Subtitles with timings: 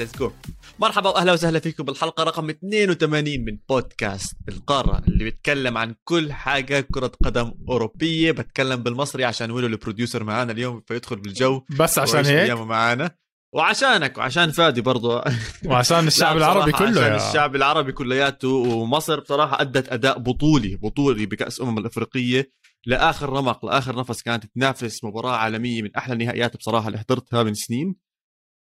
[0.00, 0.30] let's go
[0.78, 6.80] مرحبا وأهلا وسهلا فيكم بالحلقة رقم 82 من بودكاست القارة اللي بيتكلم عن كل حاجة
[6.80, 8.32] كرة قدم أوروبية.
[8.32, 11.62] بتكلم بالمصري عشان ويلو ال producer معانا اليوم فيدخل بالجو.
[11.78, 13.10] بس عشان هيك؟ معانا.
[13.54, 15.24] وعشانك وعشان فادي برضه
[15.64, 17.28] وعشان الشعب العربي كله عشان يا.
[17.28, 22.50] الشعب العربي كلياته ومصر بصراحة أدت أداء بطولي بطولي بكأس أمم الأفريقية
[22.86, 27.54] لآخر رمق لآخر نفس كانت تنافس مباراة عالمية من أحلى النهائيات بصراحة اللي حضرتها من
[27.54, 28.07] سنين.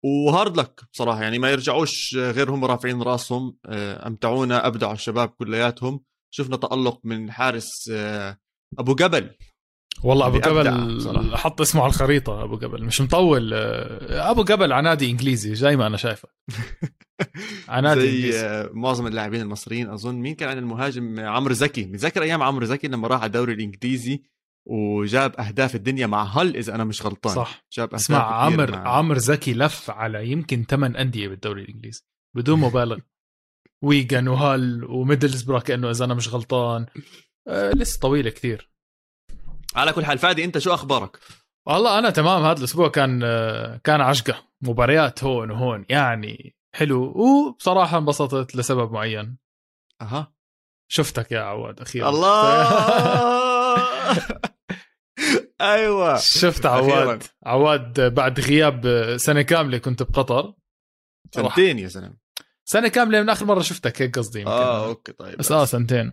[0.04, 6.00] وهارد لك بصراحة يعني ما يرجعوش غير هم رافعين راسهم آه، أمتعونا أبدعوا الشباب كلياتهم.
[6.34, 8.38] شفنا تألق من حارس آه،
[8.78, 9.30] أبو جبل.
[10.04, 11.36] والله أبو أبدع جبل.
[11.36, 15.76] حط اسمه على الخريطة أبو جبل مش مطول آه، أبو جبل على نادي إنجليزي زي
[15.76, 16.28] ما أنا شايفه.
[17.68, 20.14] على نادي زي آه، معظم اللاعبين المصريين أظن.
[20.14, 21.84] مين كان عن المهاجم؟ عمرو زكي.
[21.84, 24.22] متذكر أيام عمرو زكي لما راح على الدوري الإنجليزي
[24.66, 27.34] وجاب أهداف الدنيا مع هل إذا أنا مش غلطان.
[27.34, 27.64] صح.
[27.72, 28.88] جاب أهداف اسمع عمر مع...
[28.88, 32.02] عمر زكي لف على يمكن ثمان أندية بالدوري الإنجليزي
[32.36, 33.02] بدون مبالغه
[33.84, 36.86] ويجن وهال وميدلسبرا كأنه إذا أنا مش غلطان.
[37.48, 38.70] آه لسه طويلة كثير.
[39.74, 41.18] على كل حال فادي أنت شو أخبارك؟
[41.66, 42.42] والله أنا تمام.
[42.42, 44.48] هذا الأسبوع كان آه، كان عشقة.
[44.60, 47.02] مباريات هون وهون يعني حلو.
[47.16, 49.38] وبصراحة انبسطت لسبب معين.
[50.00, 50.32] أها.
[50.88, 52.08] شفتك يا عواد أخيرا.
[52.08, 52.68] الله!
[55.62, 56.16] أيوه.
[56.18, 57.22] شفت عواد.
[57.46, 60.54] عواد بعد غياب سنة كاملة كنت بقطر.
[61.34, 62.16] سنتين يا زلمة.
[62.64, 66.12] سنة كاملة من آخر مرة شفتك هيك قصدي آه okay طيب بس آه سنتين.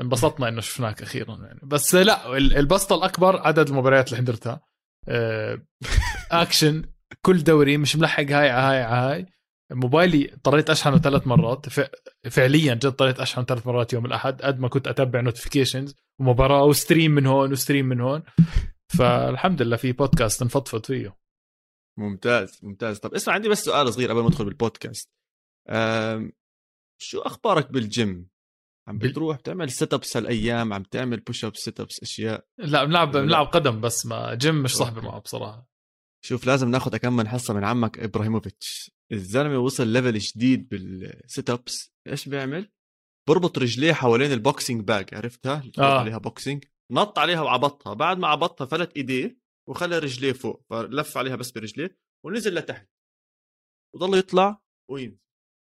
[0.00, 1.60] انبسطنا إنه شفناك أخيرا يعني.
[1.62, 4.60] بس لا ال- البسطة الأكبر عدد المباريات اللي حضرتها.
[5.08, 5.58] آه،
[6.32, 6.84] اكشن
[7.22, 9.26] كل دوري مش ملحق هاي على هاي على هاي.
[9.72, 11.68] موبايلي اضطريت أشحنه ثلاث مرات.
[11.68, 11.80] ف...
[12.30, 16.71] فعليا جد اضطريت أشحنه ثلاث مرات يوم الأحد قد ما كنت اتابع notifications ومباراة و
[16.71, 18.22] stream من هون و stream من هون.
[18.88, 21.16] فالحمد لله في بودكاست نفضفض فيه
[21.98, 25.10] ممتاز ممتاز طب اسمع عندي بس سؤال صغير قبل ما ندخل بالبودكاست.
[27.00, 28.28] شو أخبارك بالجيم
[28.88, 33.12] عم بتروح بتعمل sit ups هالأيام عم تعمل push up sit ups أشياء لا بنلعب.
[33.12, 35.00] بنلعب قدم بس ما جيم مش صاحبي.
[35.00, 35.68] معه بصراحة
[36.24, 41.50] شوف لازم ناخذ كم من حصة من عمك إبراهيموفيتش الزلمة وصل level جديد بال sit
[41.50, 42.72] ups إيش بيعمل
[43.28, 45.62] بربط رجليه حوالين ال boxing bag عرفتها.
[45.78, 46.00] آه.
[46.00, 47.94] عليها boxing نط عليها وعبطها.
[47.94, 49.38] بعد ما عبطها فلت إيديه
[49.68, 52.88] وخلى رجليه فوق فلف عليها بس برجليه ونزل لتحت.
[53.94, 55.18] وضل يطلع وينزل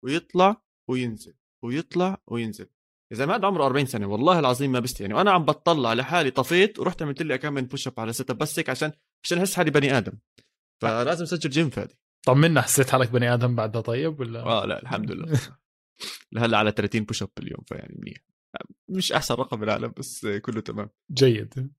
[0.06, 1.34] ويطلع وينزل
[1.64, 2.70] ويطلع وينزل.
[3.12, 6.32] يا زلمه هذا عمره 40 سنة والله العظيم ما بستي يعني وأنا عم بطلع لحالي
[6.32, 8.92] طفيت ورحت عملت لي كم من push up على sit up بس هيك عشان
[9.24, 10.14] عشان أحس حالي بني آدم.
[10.82, 11.98] فلازم أسجل جيم فادي.
[12.26, 15.40] طمنا حسيت حالك بني آدم بعدها طيب ولا؟ آه لا الحمد لله.
[16.32, 18.18] لهلأ على 30 push up باليوم فيعني منيح.
[18.90, 20.90] مش أحسن رقم بالعالم بس كله تمام.
[21.12, 21.72] جيد.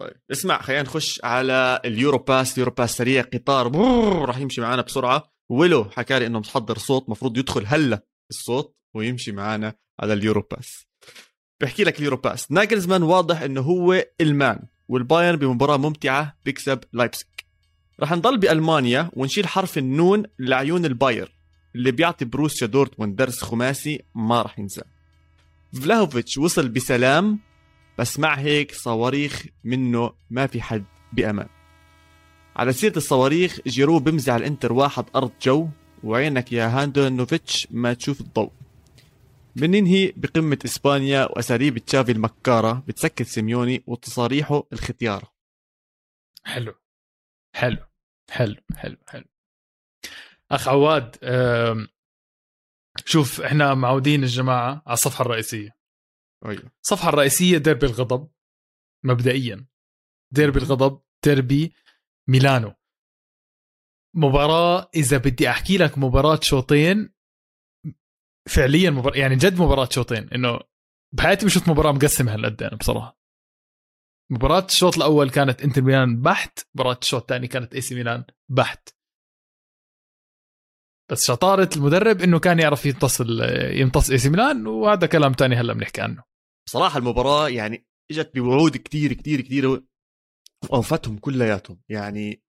[0.00, 2.54] طيب اسمع خلينا نخش على اليورو باس.
[2.54, 3.76] اليورو باس سريع قطار
[4.24, 9.32] راح يمشي معنا بسرعة ويلو حكى لي انه محضر صوت مفروض يدخل هلا الصوت ويمشي
[9.32, 10.86] معنا على اليورو باس
[11.60, 17.44] بحكي لك اليورو باس ناجلزمان واضح انه هو المان والبايرن بمباراه ممتعه بيكسب لايبسك
[18.00, 21.36] راح نضل بالمانيا ونشيل حرف النون لعيون الباير
[21.74, 24.84] اللي بيعطي بروسيا دورتموند درس خماسي ما راح ينساه
[25.74, 27.38] فلاهوفيتش وصل بسلام
[27.98, 31.48] بس مع هيك صواريخ منه ما في حد بأمان.
[32.56, 35.68] على سيرة الصواريخ جيرو بمزع الإنتر واحد أرض جو
[36.04, 38.52] وعينك يا هاندونوفيتش ما تشوف الضوء.
[39.56, 45.34] بننهي بقمة إسبانيا وأساليب تشافي المكارة بتسكت سيميوني وتصاريحه الختيارة.
[46.44, 46.74] حلو.
[47.56, 47.78] حلو.
[48.30, 48.56] حلو.
[48.76, 48.96] حلو.
[49.08, 49.24] حلو.
[50.50, 51.16] أخ عواد
[53.04, 55.70] شوف إحنا معودين الجماعة على الصفحة الرئيسية.
[56.46, 58.30] أيوه الصفحة الرئيسية ديربي الغضب
[59.04, 59.66] مبدئيا.
[60.32, 61.74] ديربي الغضب ديربي
[62.28, 62.74] ميلانو.
[64.16, 67.14] مباراة إذا بدي أحكي لك مباراة شوطين
[68.48, 70.60] فعليا مباراة يعني جد مباراة شوطين إنه
[71.12, 73.18] بحياتي ما شفت مباراة مقسمة هالقد أنا بصراحة.
[74.30, 78.93] مباراة الشوط الأول كانت إنتر ميلان بحت مباراة الشوط الثاني كانت إي سي ميلان بحت.
[81.10, 83.20] بس شطارة المدرب إنه كان يعرف يمتص
[83.70, 86.22] يمتص إي سي ميلان وهذا كلام تاني هلأ بنحكي عنه.
[86.66, 89.82] بصراحة المباراة يعني إجت بوعود كتير كتير كتير
[90.70, 91.80] واوفتهم كلياتهم.
[91.88, 92.42] يعني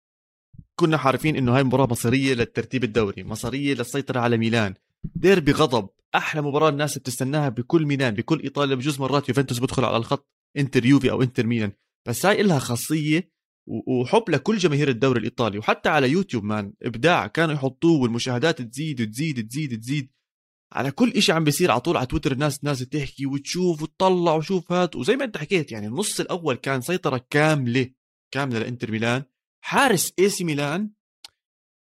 [0.79, 4.73] كنا عارفين إنه هاي مباراة مصيرية للترتيب الدوري مصيرية للسيطرة على ميلان.
[5.15, 9.97] ديربي غضب أحلى مباراة الناس بتستناها بكل ميلان بكل إيطاليا بجوز مرات يوفنتوس بدخل على
[9.97, 11.71] الخط إنتر يوفي أو إنتر ميلان.
[12.07, 13.23] بس هاي إلها خاصية و-
[13.65, 19.47] وحب لكل جماهير الدوري الإيطالي وحتى على يوتيوب man إبداع كانوا يحطوه والمشاهدات تزيد وتزيد
[19.47, 20.09] تزيد تزيد
[20.73, 24.71] على كل إشي عم بيصير على طول على تويتر الناس نازل تحكي وتشوف وتطلع وشوف
[24.71, 27.89] هات وزي ما أنت حكيت يعني النص الأول كان سيطرة كاملة
[28.33, 29.23] كاملة لإنتر ميلان.
[29.63, 30.91] حارس إي سي ميلان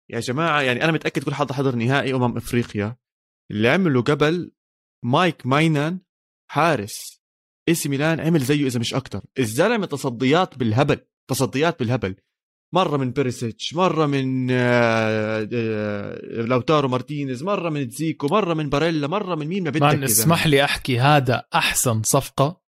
[0.09, 2.97] يا جماعة يعني أنا متأكد كل حدا حضر نهائي أمم إفريقيا.
[3.51, 4.51] اللي عمله قبل
[5.05, 5.99] مايك ماينان
[6.51, 7.21] حارس
[7.69, 9.25] إي سي ميلان عمل زيه إذا مش أكتر.
[9.39, 10.99] الزلمة تصديات بالهبل.
[11.29, 12.15] تصديات بالهبل.
[12.73, 19.07] مرة من بيريسيتش مرة من آه، آه، لوتارو مارتينيز مرة من دزيكو مرة من باريلا
[19.07, 22.61] مرة من مين ما بدك man اسمح لي أحكي هذا أحسن صفقة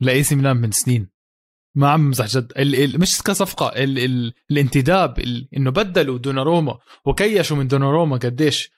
[0.00, 1.08] لاي سي ميلان من سنين.
[1.74, 2.52] ما عم مزح جد.
[2.56, 8.70] ال ال مش كصفقة ال ال الانتداب ال إنه بدلوا دوناروما وكيشوا من دوناروما قديش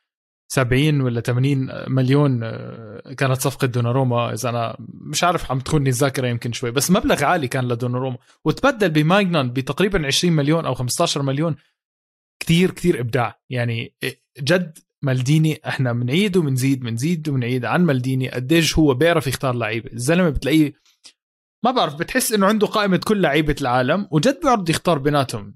[0.49, 4.33] 70 ولا 80 مليون آه، كانت صفقة دوناروما.
[4.33, 6.71] إذا أنا مش عارف عم تخوني الذاكرة يمكن شوي.
[6.71, 8.17] بس مبلغ عالي كان لدوناروما.
[8.45, 11.57] وتبدل بماجنان بتقريبا 20 مليون أو 15 مليون
[12.41, 13.41] كتير كتير إبداع.
[13.51, 13.95] يعني
[14.41, 18.29] جد مالديني إحنا بنعيد وبنزيد بنزيد وبنعيد عن مالديني.
[18.31, 19.93] قديش هو بيعرف يختار لعيبة.
[19.93, 20.73] الزلمة بتلاقيه
[21.65, 25.55] ما بعرف بتحس إنه عنده قائمة كل لعيبة العالم وجد بيعرض يختار بيناتهم.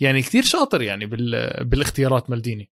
[0.00, 1.64] يعني كثير شاطر يعني بال...
[1.64, 2.70] بالاختيارات مالديني.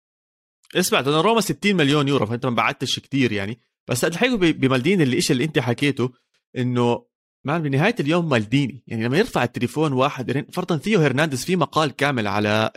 [0.75, 3.59] اسمع روما 60 مليون يورو فأنت ما بعدتش كثير يعني.
[3.87, 6.11] بس الحلو بمالديني اللي إيش اللي أنت حكيته
[6.57, 7.05] إنه
[7.45, 8.83] man بنهاية اليوم مالديني.
[8.87, 12.71] يعني لما يرفع التليفون واحد فرضا ثيو هرنانديز في مقال كامل على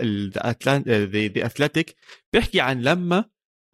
[1.12, 1.94] ذا اثليتيك
[2.32, 3.24] بيحكي عن لما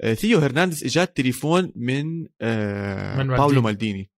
[0.00, 4.11] آه، ثيو هرنانديز اجاه تليفون من, آه، من باولو مالديني.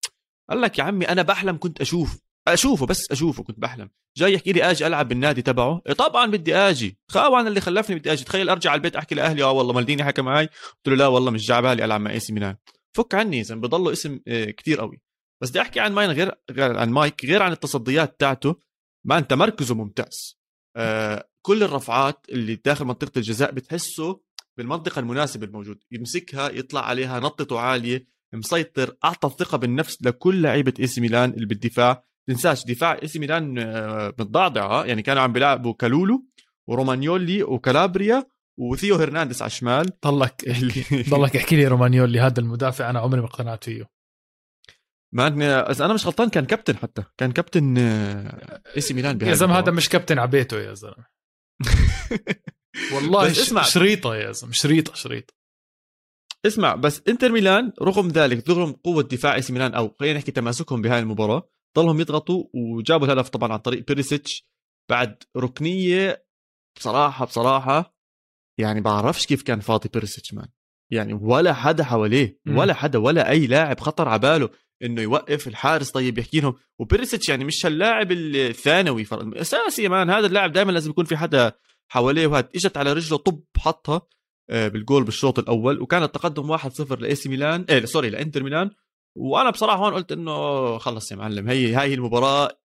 [0.50, 2.20] قال لك يا عمي أنا بحلم كنت أشوف
[2.52, 3.90] أشوفه بس أشوفه كنت بحلم.
[4.16, 5.82] جاي يحكي لي آجي ألعب بالنادي تبعه.
[5.86, 6.98] إيه طبعا بدي آجي.
[7.10, 8.24] خاوة عن اللي خلفني بدي آجي.
[8.24, 11.30] تخيل أرجع على البيت أحكي لأهلي آه والله مالديني حكى معي قلت له لا والله
[11.30, 12.56] مش جاي بالي ألعب مع إي سي ميلان.
[12.96, 15.00] فك عني اذا بضله اسم إيه، كتير قوي.
[15.42, 18.56] بس بدي أحكي عن ماينيان غير, غير عن مايك غير عن التصديات تاعته.
[19.06, 20.38] ما أنت مركزه ممتاز.
[20.76, 24.20] آه كل الرفعات اللي داخل منطقة الجزاء بتحسه
[24.56, 25.78] بالمنطقة المناسبة الموجود.
[25.92, 31.46] يمسكها يطلع عليها نطته عالية مسيطر أعطى الثقة بالنفس لكل لعيبة إي سي ميلان اللي
[31.46, 32.04] بالدفاع.
[32.28, 36.26] تنساش دفاع إي سي ميلان آه، متضعضعه يعني كانوا عم بيلعبوا كالولو
[36.68, 38.26] ورومانيولي وكالابريا
[38.58, 39.90] وثيو هرنانديز على الشمال.
[40.06, 40.44] ضلك
[41.10, 43.90] ضلك احكي لي رومانيولي هذا المدافع أنا عمري ما اقتنعت فيه.
[45.14, 49.34] man اذا أنا مش غلطان كان كابتن حتى كان كابتن آه، إي سي ميلان يا
[49.34, 51.06] زلمة هذا مش كابتن عبيته يا زلمة.
[52.94, 55.34] والله اسمع شريطة يا زلمة شريطة شريطة.
[56.46, 60.32] اسمع بس إنتر ميلان رغم ذلك رغم قوة دفاع إي سي ميلان أو خلينا نحكي
[60.32, 64.46] تماسكهم بهاي المباراة ضلهم يضغطوا وجابوا الهدف طبعا عن طريق بيريسيتش
[64.90, 66.26] بعد ركنية.
[66.76, 67.96] بصراحة بصراحة
[68.58, 70.48] يعني بعرفش كيف كان فاضي بيريسيتش man.
[70.92, 74.50] يعني ولا حدا حواليه ولا حدا ولا أي لاعب خطر على باله
[74.82, 76.54] إنه يوقف الحارس طيب يحكي لهم.
[76.78, 80.10] وبيريسيتش يعني مش اللاعب الثانوي أساسي man.
[80.10, 81.52] هذا اللاعب دائما لازم يكون في حدا
[81.88, 82.26] حواليه.
[82.26, 84.02] وهذا إجت على رجله طب حطها
[84.50, 85.80] آه، بالجول بالشوط الأول.
[85.80, 88.70] وكان التقدم 1-0 لإي سي ميلان إيه sorry لإنتر ميلان.
[89.16, 92.60] وأنا بصراحة هون قلت إنه خلص يا معلم هي هاي المباراة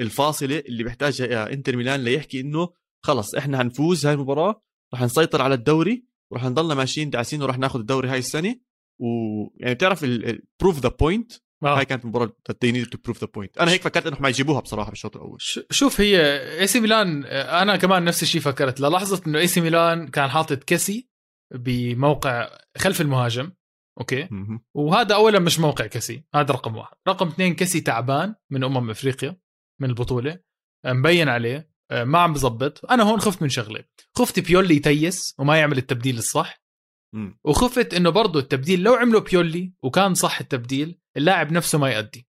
[0.00, 2.68] الفاصلة اللي بيحتاجها إنتر ميلان ليحكي إنه
[3.04, 4.62] خلص إحنا هنفوز هاي المباراة
[4.94, 8.56] رح نسيطر على الدوري ورح نضلنا ماشيين داعسين ورح ناخذ الدوري هاي السنة
[9.00, 10.06] ويعني بتعرف
[10.60, 11.32] prove the point
[11.64, 13.60] هاي كانت مباراه they needed to prove the point.
[13.60, 15.38] أنا هيك فكرت انه ما يجيبوها بصراحة بالشوط الأول.
[15.70, 16.20] شوف هي
[16.60, 20.64] اي سي ميلان أنا كمان نفس الشيء فكرت للحظة إنه اي سي ميلان كان حاطط
[20.64, 21.08] كسي
[21.54, 23.52] بموقع خلف المهاجم.
[24.00, 24.28] أوكي؟
[24.74, 26.96] وهذا اولا مش موقع كسي هذا رقم واحد.
[27.08, 29.36] رقم اثنين كسي تعبان من أمم أفريقيا
[29.80, 30.40] من البطولة
[30.86, 32.90] مبين عليه ما عم بزبط.
[32.90, 33.84] أنا هون خفت من شغلة.
[34.18, 36.62] خفت بيولي يتيس وما يعمل التبديل الصح.
[37.44, 42.28] وخفت إنه برضه التبديل لو عمله بيولي وكان صح التبديل اللاعب نفسه ما يأدي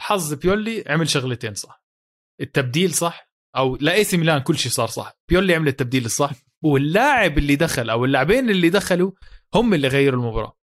[0.00, 1.84] حظ بيولي عمل شغلتين صح.
[2.40, 5.18] التبديل صح أو لا إي سي ميلان كل شيء صار صح.
[5.28, 6.32] بيولي عمل التبديل الصح
[6.64, 9.12] واللاعب اللي دخل أو اللاعبين اللي دخلوا
[9.54, 10.56] هم اللي غيروا المباراة.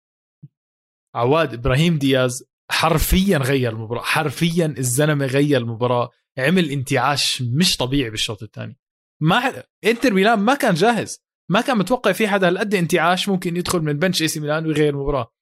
[1.15, 8.43] عواد إبراهيم دياز حرفيا غير المباراة حرفيا الزلمة غير المباراة عمل انتعاش مش طبيعي بالشوط
[8.43, 8.79] الثاني.
[9.23, 13.81] ما إنتر ميلان ما كان جاهز ما كان متوقع في حدا هالقد انتعاش ممكن يدخل
[13.81, 15.33] من bench إي سي ميلان ويغير المباراه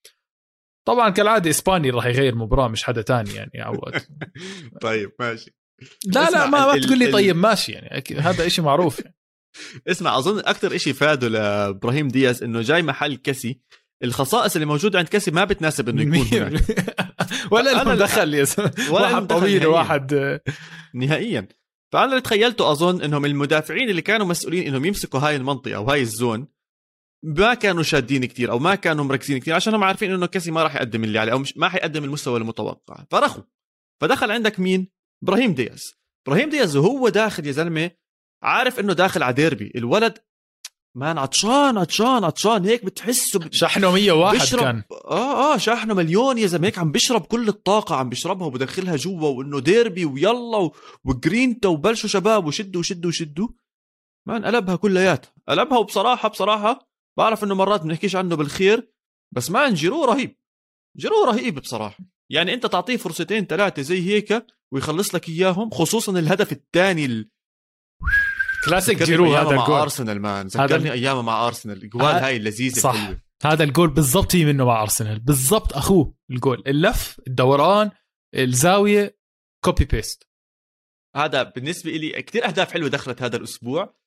[0.86, 4.02] طبعا كالعادة إسباني راح يغير المباراه مش حدا تاني يعني عواد.
[4.82, 5.54] طيب ماشي.
[6.06, 9.16] لا لا ما, ما تقول لي طيب ماشي يعني هذا إشي معروف يعني.
[9.90, 13.60] اسمع أظن أكثر شيء فاده لإبراهيم دياز إنه جاي محل كسي
[14.04, 16.62] الخصائص اللي موجودة عند كسي ما بتناسب إنه يكون هناك.
[17.52, 18.46] ولا انه دخل يا
[18.90, 20.40] واحد طويل وواحد
[20.94, 21.48] نهائيا.
[21.92, 26.00] فأنا اللي تخيلته أظن إنهم المدافعين اللي كانوا مسؤولين إنهم يمسكوا هاي المنطقة أو هاي
[26.00, 26.48] الزون
[27.24, 30.62] ما كانوا شادين كثير أو ما كانوا مركزين كثير عشان هم عارفين إنه كسي ما
[30.62, 33.04] راح يقدم اللي عليه أو مش ما حيقدم المستوى المتوقع.
[33.10, 33.42] فرخوا.
[34.00, 34.88] فدخل عندك مين؟
[35.22, 35.94] إبراهيم دياز.
[36.26, 37.90] إبراهيم دياز وهو داخل يا زلمة
[38.42, 39.72] عارف إنه داخل على ديربي.
[39.76, 40.18] الولد
[40.96, 43.52] man عطشان عطشان عطشان هيك بتحسه ب...
[43.52, 44.60] شحنه 101 بشرب...
[44.60, 44.82] كان.
[45.10, 49.28] آه آه شحنه مليون يا زلمة هيك عم بيشرب كل الطاقة عم بيشربها وبدخلها جوا
[49.28, 50.72] وإنه ديربي ويلا و...
[51.04, 53.48] وجرينتا وبلشوا شباب وشدوا وشدوا وشدوا.
[54.28, 55.32] man قلبها كلياتها.
[55.48, 58.92] قلبها وبصراحة بصراحة بعرف إنه مرات بنحكيش عنه بالخير
[59.34, 60.36] بس man جيرو رهيب.
[60.96, 61.98] جيرو رهيب بصراحة.
[62.30, 67.30] يعني أنت تعطيه فرصتين ثلاثة زي هيك ويخلص لك إياهم خصوصا الهدف الثاني ال...
[68.64, 69.80] كلاسيك جيرو هذا مع الجول.
[69.80, 71.82] أرسنال man ذكرني أيامه مع أرسنال.
[71.82, 72.94] الجوال هاي اللذيذة صح.
[72.94, 73.20] الحلوة.
[73.44, 75.18] هذا الجول بالضبط هي منه مع أرسنال.
[75.18, 76.62] بالضبط أخوه الجول.
[76.66, 77.90] اللف الدوران
[78.34, 79.18] الزاوية
[79.64, 80.28] copy paste
[81.16, 84.00] هذا بالنسبة لي كثير أهداف حلوة دخلت هذا الأسبوع.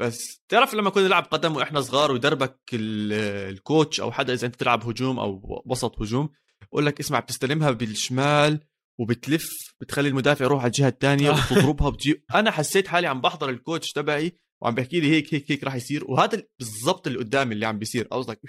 [0.00, 4.56] بس تعرف لما كنا نلعب قدم وإحنا صغار ويدربك ال coach أو حدا إذا أنت
[4.56, 6.28] تلعب هجوم أو وسط هجوم
[6.72, 8.60] بقول لك اسمع بتستلمها بالشمال
[9.00, 13.57] وبتلف بتخلي المدافع يروح على الجهة الثانية وبتضربها بتجيب أنا حسيت حالي عم بحضر ال
[13.57, 16.04] coach تبعي وعم بيحكي لي هيك هيك هيك راح يصير.
[16.10, 18.06] وهذا بالضبط اللي قدامي اللي عم بيصير.
[18.06, 18.40] قصدك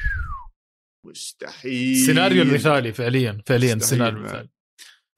[1.06, 1.92] مستحيل.
[1.92, 4.50] السيناريو المثالي فعليا فعليا السيناريو المثالي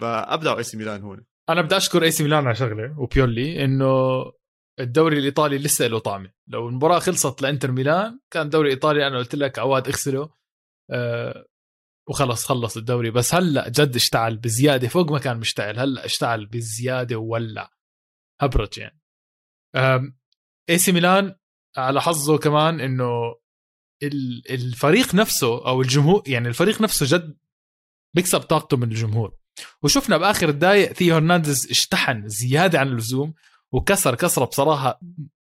[0.01, 1.25] فابدع إي سي ميلان هون.
[1.49, 4.23] أنا بدي أشكر إي سي ميلان على شغلة وبيولي إنه
[4.79, 9.35] الدوري الإيطالي لسه له طعمه لو المباراة خلصت لإنتر ميلان كان الدوري الايطالي أنا قلت
[9.35, 10.29] لك عواد اغسله.
[10.91, 11.45] أه
[12.09, 13.11] وخلص خلص الدوري.
[13.11, 17.71] بس هلأ جد اشتعل بزيادة فوق ما كان مشتعل هلأ اشتعل بزيادة وولع.
[18.41, 18.99] هبرج يعني.
[20.69, 21.35] اي سي ميلان
[21.77, 23.35] على حظه كمان إنه
[24.49, 27.37] الفريق نفسه أو الجمهور يعني الفريق نفسه جد
[28.15, 29.37] بيكسب طاقته من الجمهور.
[29.83, 33.33] وشفنا بآخر الدقائق ثيو هرنانديز اشتحن زيادة عن اللزوم
[33.71, 34.99] وكسر كسرة بصراحة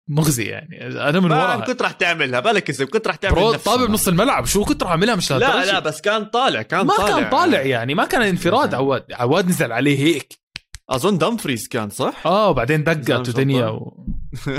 [0.09, 0.87] مغزي يعني.
[0.87, 4.47] أنا من ورا كنت راح تعملها بالك اذا كنت راح تعمل طابه بنص الملعب.
[4.47, 7.21] شو كنت راح أعملها؟ مش لا لا بس كان طالع كان ما طالع.
[7.21, 7.95] كان طالع يعني.
[7.95, 8.75] ما كان انفراد.
[8.75, 10.39] عواد عواد نزل عليه هيك.
[10.91, 14.07] أظن دمفريز كان صح؟ آه وبعدين دقت ودنيا و...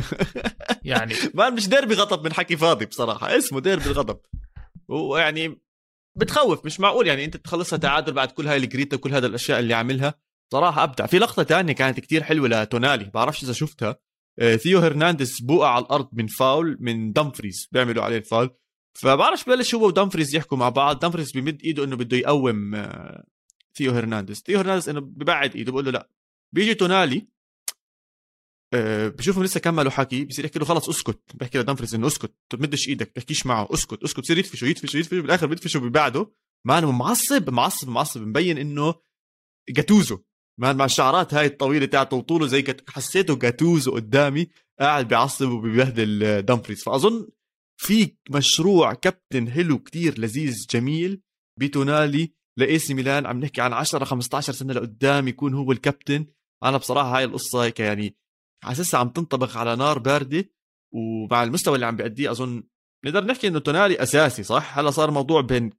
[0.84, 1.16] يعني.
[1.34, 3.38] ما مش ديربي غضب من حكي فاضي بصراحة.
[3.38, 4.20] اسمه ديربي الغضب.
[4.90, 5.62] ويعني
[6.18, 9.74] بتخوف مش معقول يعني أنت تخلصها تعادل بعد كل هاي الجريتا وكل هذا الأشياء اللي
[9.74, 10.14] عاملها.
[10.54, 11.06] صراحة أبدع.
[11.06, 14.07] في لقطة تانية كانت كتير حلوة لتونالي بعرفش إذا شفتها.
[14.56, 18.50] ثيو هرنانديز بوقع على الأرض من فاول من دمفريز بيعملوا عليه الفاول.
[19.00, 21.00] فبعرفش بلش هو ودمفريز يحكوا مع بعض.
[21.00, 23.26] دمفريز بيمد إيده إنه بده يقوم آه،
[23.78, 24.44] ثيو هرنانديز.
[24.46, 26.10] ثيو هرنانديز إنه ببعد إيده بقول له لا.
[26.54, 27.28] بيجي تونالي
[28.74, 31.20] أه بشوفهم لسه كملوا حكي بصير يحكي له خلص اسكت.
[31.34, 34.20] بحكي لدمفريز إنه اسكت تمدش إيدك تحكيش معه اسكت اسكت.
[34.20, 36.32] بصير يدفشه يدفشه يدفشه بالآخر بيدفشه ببعده.
[36.66, 38.96] ما معصب معصب معصب مبين إنه
[39.70, 40.20] جاتوزو.
[40.60, 42.90] مع الشعرات هاي الطويلة تاعته وطوله زي كت...
[42.90, 44.48] حسيته جاتوزو قدامي
[44.80, 47.28] قاعد بيعصب وبيبهدل دمفريز فأظن
[47.82, 51.22] في مشروع كابتن حلو كتير لذيذ جميل
[51.60, 53.26] بتونالي لإي سي ميلان.
[53.26, 56.26] عم نحكي عن 10 15 سنة لقدام يكون هو الكابتن.
[56.64, 58.18] أنا بصراحة هاي القصة هيك يعني
[58.64, 60.50] حاسسها عم تنطبخ على نار باردة
[60.94, 62.64] ومع المستوى اللي عم بيأديه أظن
[63.06, 65.74] نقدر نحكي إنه تونالي أساسي صح؟ هلا صار موضوع بين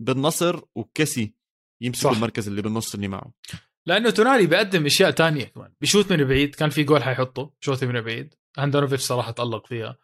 [0.00, 1.34] بالنصر وكسي
[1.82, 3.32] يمسكوا المركز اللي بالنص اللي معه.
[3.86, 5.72] لأنه تونالي بيقدم أشياء تانية كمان.
[5.80, 8.34] بيشوت من بعيد كان في جول حيحطه شوطه من بعيد.
[8.58, 9.98] هاندانوفيتش صراحة تألق فيها.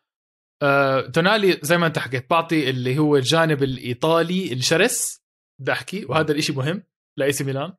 [0.63, 5.23] آه، تونالي زي ما أنت حكيت بعطي اللي هو الجانب الإيطالي الشرس
[5.61, 6.83] بدي أحكي وهذا الإشي مهم
[7.17, 7.73] ل AC Milan.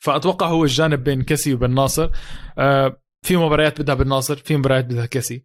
[0.00, 2.10] فأتوقع هو الجانب بين كسي وبين ناصر.
[2.58, 5.44] آه، في مباريات بدها بالناصر في مباريات بدها كسي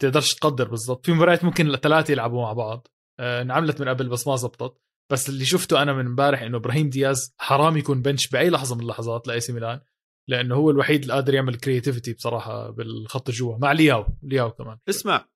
[0.00, 1.06] تقدرش تقدر بالضبط.
[1.06, 2.88] في مباريات ممكن الثلاثه يلعبوا مع بعض.
[3.20, 4.81] آه، انعملت من قبل بس ما زبطت.
[5.12, 8.80] بس اللي شفته أنا من امبارح إنه إبراهيم دياز حرام يكون بنش بأي لحظة من
[8.82, 9.80] اللحظات ل AC Milan
[10.28, 14.78] لأنه هو الوحيد اللي قادر يعمل creativity بصراحة بالخط جوا مع لياو لياو كمان.
[14.88, 15.28] اسمع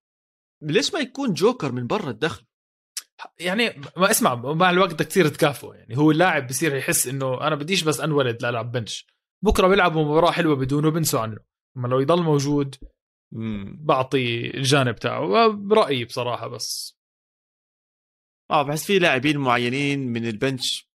[0.63, 2.45] ليش ما يكون جوكر من برا الدخل؟
[3.41, 7.55] يعني ما اسمع مع الوقت بدك تصير تكافئه يعني هو اللاعب بصير يحس إنه أنا
[7.55, 9.07] بديش بس أنولد لالعب بنش
[9.45, 11.39] بكرة بيلعبوا مباراة حلوة بدونه بنسوا عنه.
[11.77, 12.77] أما لو يضل موجود
[13.81, 16.96] بعطي الجانب تاعه برايي بصراحة بس.
[18.51, 20.89] آه بحس في لاعبين معينين من البنش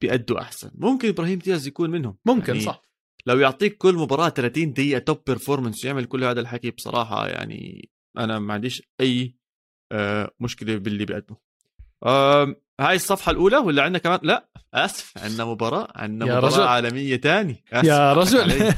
[0.00, 0.70] بيأدوا أحسن.
[0.74, 2.16] ممكن إبراهيم دياز يكون منهم.
[2.24, 2.82] ممكن يعني صح.
[3.26, 7.88] لو يعطيك كل مباراة 30 دقيقة top performance ويعمل كل هذا الحكي بصراحة يعني
[8.18, 9.34] أنا ما عنديش أي
[9.92, 11.36] آه مشكلة باللي بيقدمه.
[12.04, 16.62] آه هاي الصفحة الأولى ولا عندنا كمان؟ لا آسف عندنا مباراة عندنا مباراة رجل.
[16.62, 17.64] عالمية تاني.
[17.84, 18.72] يا رجل.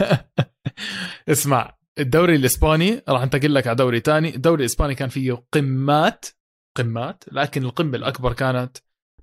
[1.28, 4.34] اسمع الدوري الإسباني راح انتقل لك على دوري تاني.
[4.34, 6.26] الدوري الإسباني كان فيه قمات
[6.82, 8.76] قمات لكن القمة الأكبر كانت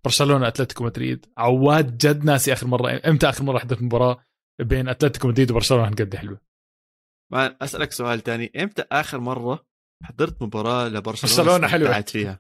[0.03, 1.25] برشلونة اتلتيكو مدريد.
[1.37, 4.23] عواد جد ناسي آخر مرة إمتى آخر مرة حضرت مباراة
[4.59, 6.41] بين أتلتيكو مدريد وبرشلونة؟ قد حلوة.
[7.31, 8.51] ما أسألك سؤال تاني.
[8.55, 9.65] إمتى آخر مرة
[10.03, 11.89] حضرت مباراة لبرشلونة برشلونة حلوة.
[11.89, 12.39] استمتعت فيها؟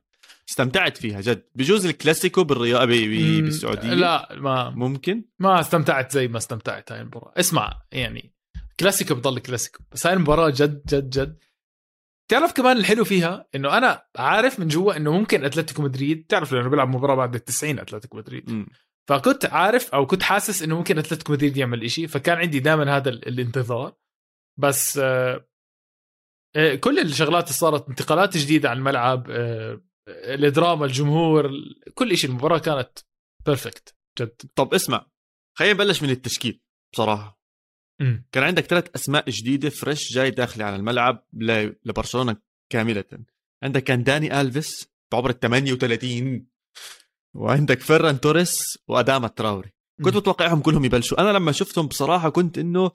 [0.49, 1.43] استمتعت فيها جد.
[1.55, 4.69] بجوز الكلاسيكو بالرياض بالسعودية؟ لا ما.
[4.69, 7.33] ممكن؟ ما استمتعت زي ما استمتعت هاي المباراة.
[7.37, 8.33] اسمع يعني
[8.79, 11.37] كلاسيكو بضل كلاسيكو بس هاي المباراة جد جد جد
[12.27, 16.69] تعرف كمان الحلو فيها إنه أنا عارف من جوا إنه ممكن أتلتيكو مدريد تعرف لأنه
[16.69, 18.51] بيلعب مباراة بعد ال 90 أتلتيكو مدريد.
[18.51, 18.67] م.
[19.09, 23.09] فكنت عارف أو كنت حاسس إنه ممكن أتلتيكو مدريد يعمل إشي فكان عندي دائما هذا
[23.09, 23.93] الانتظار.
[24.59, 24.99] بس
[26.55, 31.51] آه، كل الشغلات اللي صارت انتقالات جديدة على الملعب آه، الدراما الجمهور
[31.93, 32.99] كل شيء المباراة كانت
[33.45, 34.41] perfect جد.
[34.55, 35.05] طب اسمع
[35.57, 36.61] خلينا نبلش من التشكيل
[36.93, 37.36] بصراحة.
[38.31, 42.37] كان عندك ثلاث أسماء جديدة fresh جاي داخلي على الملعب ل- لبرشلونة
[42.69, 43.03] كاملة.
[43.63, 46.45] عندك كان داني ألفيس بعمر ال 38
[47.35, 49.73] وعندك فيران توريس واداما تراوري
[50.03, 50.15] كنت.
[50.15, 51.21] متوقعهم كلهم يبلشوا.
[51.21, 52.91] أنا لما شفتهم بصراحة كنت إنه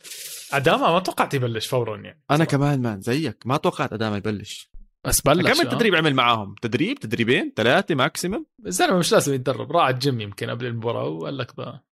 [0.52, 2.22] أداما ما توقعت يبلش فورا يعني.
[2.30, 3.46] أنا كمان man زيك.
[3.46, 4.70] ما توقعت أداما يبلش.
[5.04, 5.70] بس بلش كم آه.
[5.70, 6.54] تدريب عمل معاهم.
[6.62, 9.72] تدريب تدريبين ثلاثة maximum الزلمه مش لازم يتدرب.
[9.72, 11.84] راح على الجيم يمكن قبل المباراة وقال لك بقى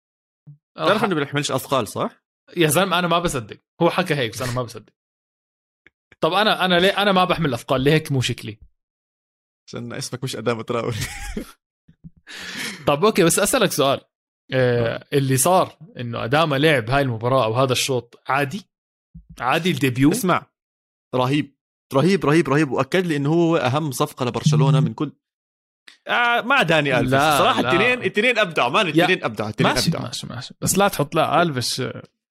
[0.77, 2.23] تعرف إنه بيحملش أثقال صح؟
[2.57, 3.57] يا زلمة أنا ما بصدق.
[3.83, 4.93] هو حكى هيك بس أنا ما بصدق.
[6.21, 8.59] طب أنا أنا ليه أنا ما بحمل اثقال ليه هيك مو شكلي؟
[9.69, 10.97] عشان اسمك مش اداما تراوري
[12.87, 14.01] طب okay بس أسألك سؤال.
[14.53, 18.67] آه اللي صار إنه أداما لعب هاي المباراة أو هذا الشوط عادي؟
[19.41, 20.47] عادي ال debut؟ اسمع
[21.15, 21.57] رهيب.
[21.95, 22.71] رهيب رهيب رهيب.
[22.71, 25.13] وأكد لي إنه هو أهم صفقة لبرشلونة من كل.
[26.09, 27.13] آه مع داني ألفيس.
[27.13, 27.71] لا، صراحة لا.
[27.73, 30.55] الاثنين الاثنين ابدعوا man الاثنين ابدعوا الاثنين ماشي ابدعوا ماشي ماشي.
[30.61, 31.83] بس لا تحط لألفيش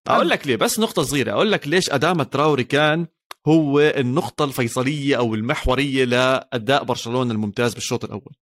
[0.09, 1.31] أقول لك ليه بس نقطة صغيرة.
[1.31, 3.07] أقول لك ليش أداما تراوري كان
[3.47, 8.35] هو النقطة الفيصلية أو المحورية لأداء برشلونة الممتاز بالشوط الأول.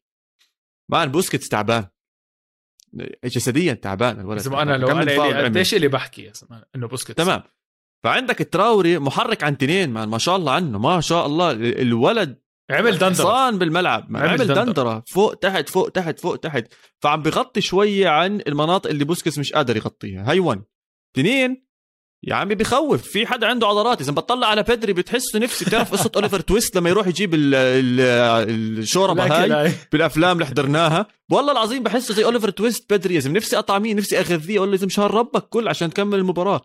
[0.90, 1.86] man بوسكيتس تعبان.
[3.24, 4.38] جسديا تعبان الولد.
[4.38, 5.44] زلمه أنا لو أنا.
[5.44, 6.32] قديش اللي بحكي
[6.76, 7.24] إنه بوسكيتس.
[7.24, 7.42] تمام.
[8.04, 11.50] فعندك التراوري محرك عن تنين ما شاء الله عنه ما شاء الله.
[11.52, 12.40] الولد
[12.70, 13.10] عمل دندرة.
[13.10, 14.02] حصان بالملعب.
[14.16, 14.64] عمل عمل دندرة.
[14.64, 15.02] دندرة.
[15.06, 16.74] فوق تحت فوق تحت فوق تحت.
[17.02, 20.30] فعم بغطي شوية عن المناطق اللي بوسكيتس مش قادر يغطيها.
[20.30, 20.62] هاي 1
[21.16, 21.64] اثنين.
[22.26, 26.10] يا عمي بخوف في حدا عنده عضلات إذا بتطلع على بيدري بتحس نفسي بتعرف قصة
[26.16, 29.22] أوليفر تويست لما يروح يجيب ال- ال- الشوربة
[29.62, 31.06] هاي بالأفلام اللي حضرناها.
[31.30, 33.36] والله العظيم بحسه زي أوليفر تويست بيدري يا زلمة.
[33.36, 36.60] نفسي أقطع مين؟ نفسي أغذيه أقول له زلمة شهر ربك كل عشان تكمل المباراة.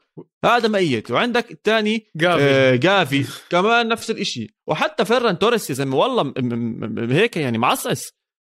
[0.46, 1.12] هذا ميت.
[1.12, 2.42] وعندك الثاني جافي.
[2.44, 3.26] آه، جافي.
[3.50, 4.56] كمان نفس الإشي.
[4.68, 8.12] وحتى فيران توريس يا زلمة والله م- م- م- هيك يعني معصعص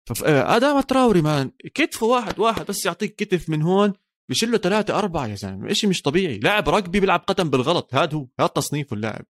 [0.10, 3.94] فف- آه، أداما تراوري man كتفه واحد واحد بس يعطيك كتف من هون.
[4.30, 5.72] بشيل له ثلاثة أربعة يا زلمة.
[5.72, 6.40] إشي مش طبيعي.
[6.40, 7.96] لاعب rugby بيلعب قدم بالغلط.
[7.96, 9.26] هذا هو هذا تصنيفه اللاعب.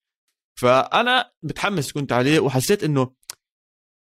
[0.58, 3.14] فأنا متحمس كنت عليه وحسيت إنه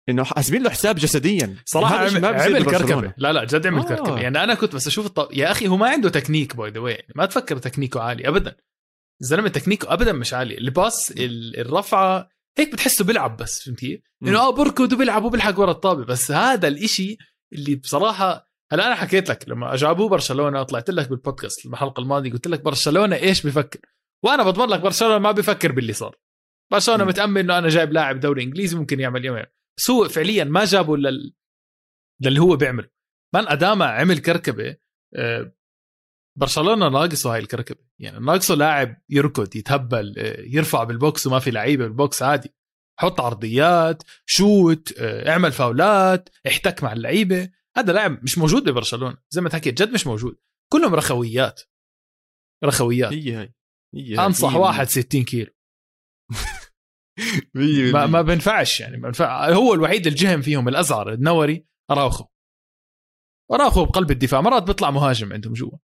[0.08, 1.56] إنه حاسبين له حساب جسديا.
[1.66, 2.64] صراحة عمل, عمل.
[2.64, 3.14] كركبة.
[3.16, 3.84] لا لا جد عمل آه.
[3.84, 5.28] كركبه يعني أنا كنت بس أشوف الط...
[5.32, 8.56] يا أخي هو ما عنده تكنيك by the way يعني ما تفكر تكنيكه عالي ابدا.
[9.22, 10.58] الزلمه تكنيكه ابدا مش عالي.
[10.58, 14.28] الباص ال- الرفعه هيك بتحسه بيلعب بس فهمت كيف؟ مم.
[14.28, 16.04] إنه آه بركض وبيلعب وبيلحق ورا الطابة.
[16.04, 17.16] بس هذا الإشي
[17.52, 22.46] اللي بصراحة هلا أنا حكيت لك لما جابوه برشلونة طلعت لك بالبودكاست الحلقة الماضية قلت
[22.46, 23.80] لك برشلونة إيش بيفكر
[24.24, 26.16] وأنا بضمن لك برشلونة ما بيفكر باللي صار.
[26.72, 27.04] برشلونة.
[27.04, 29.44] متأمل إنه أنا جايب لاعب دوري إنجليزي ممكن يعمل يومين.
[29.78, 31.34] بس هو فعليا ما جابه لل...
[32.20, 32.88] للي هو بيعمله.
[33.34, 34.76] مان اداما عمل كركبة
[35.16, 35.54] آه،
[36.38, 37.84] برشلونة ناقصه هاي الكركبة.
[37.98, 42.54] يعني ناقصه لاعب يركض يتهبل آه، يرفع بال box وما في لعيبة بال box عادي.
[43.00, 47.50] حط عرضيات شوت آه، اعمل فاولات احتك مع اللعيبة.
[47.76, 49.16] هذا لاعب مش موجود ببرشلونة.
[49.30, 50.36] زي ما تحكيت جد مش موجود.
[50.72, 51.62] كلهم رخويات.
[52.64, 53.12] رخويات.
[53.12, 53.54] هي هاي
[53.94, 54.26] هي هاي.
[54.26, 55.50] أنصح هي واحد 60 كيلو.
[57.94, 58.06] ما.
[58.06, 62.24] ما بينفعش يعني ما بينفع هو الوحيد الجهم فيهم الازعر النوري أراوخو.
[63.52, 65.78] أراوخو بقلب الدفاع مرات بيطلع مهاجم عندهم جوا.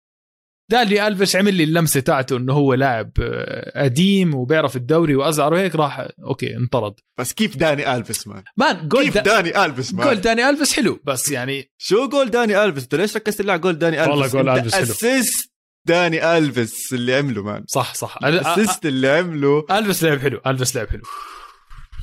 [0.70, 5.74] داني الفيش عمل لي اللمسة تاعته إنه هو لاعب آه، قديم وبيعرف الدوري وازعر وهيك
[5.76, 6.94] راح okay انطرد.
[7.20, 10.72] بس كيف داني الفيس man؟ man جول كيف دا داني الفيس man؟ جول داني الفيش
[10.76, 14.10] حلو بس يعني شو جول داني الفيس أنت ليش ركزت لي على جول داني الفيس
[14.10, 14.84] والله جول داني ألفيس حلو.
[14.84, 15.50] assist
[15.88, 17.64] داني الفيس اللي عمله man.
[17.68, 18.18] صح صح.
[18.24, 19.64] ال assist اللي عمله.
[19.70, 21.02] الفيش لعب حلو الفيش لعب حلو.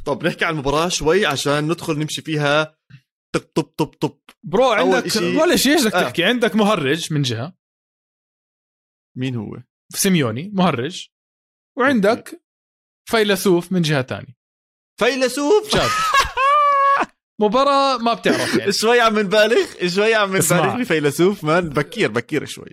[0.05, 2.75] طب نحكي عن المباراة شوي عشان ندخل نمشي فيها.
[3.35, 4.17] طب طب طب طب.
[4.43, 6.01] bro عندك إشي- ولا شيء إيش بدك آه.
[6.03, 6.23] تحكي.
[6.23, 7.53] عندك مهرج من جهة.
[9.17, 9.57] مين هو؟
[9.93, 11.07] سيميوني مهرج.
[11.77, 12.41] وعندك
[13.09, 14.37] فيلسوف من جهة ثانية
[14.99, 15.89] فيلسوف؟ شاب.
[17.41, 18.71] مباراة ما بتعرف يعني.
[18.81, 20.35] شوي عم نبالغ شوي عم.
[20.35, 21.69] نبالغ بفيلسوف man.
[21.69, 22.71] بكير بكير شوي.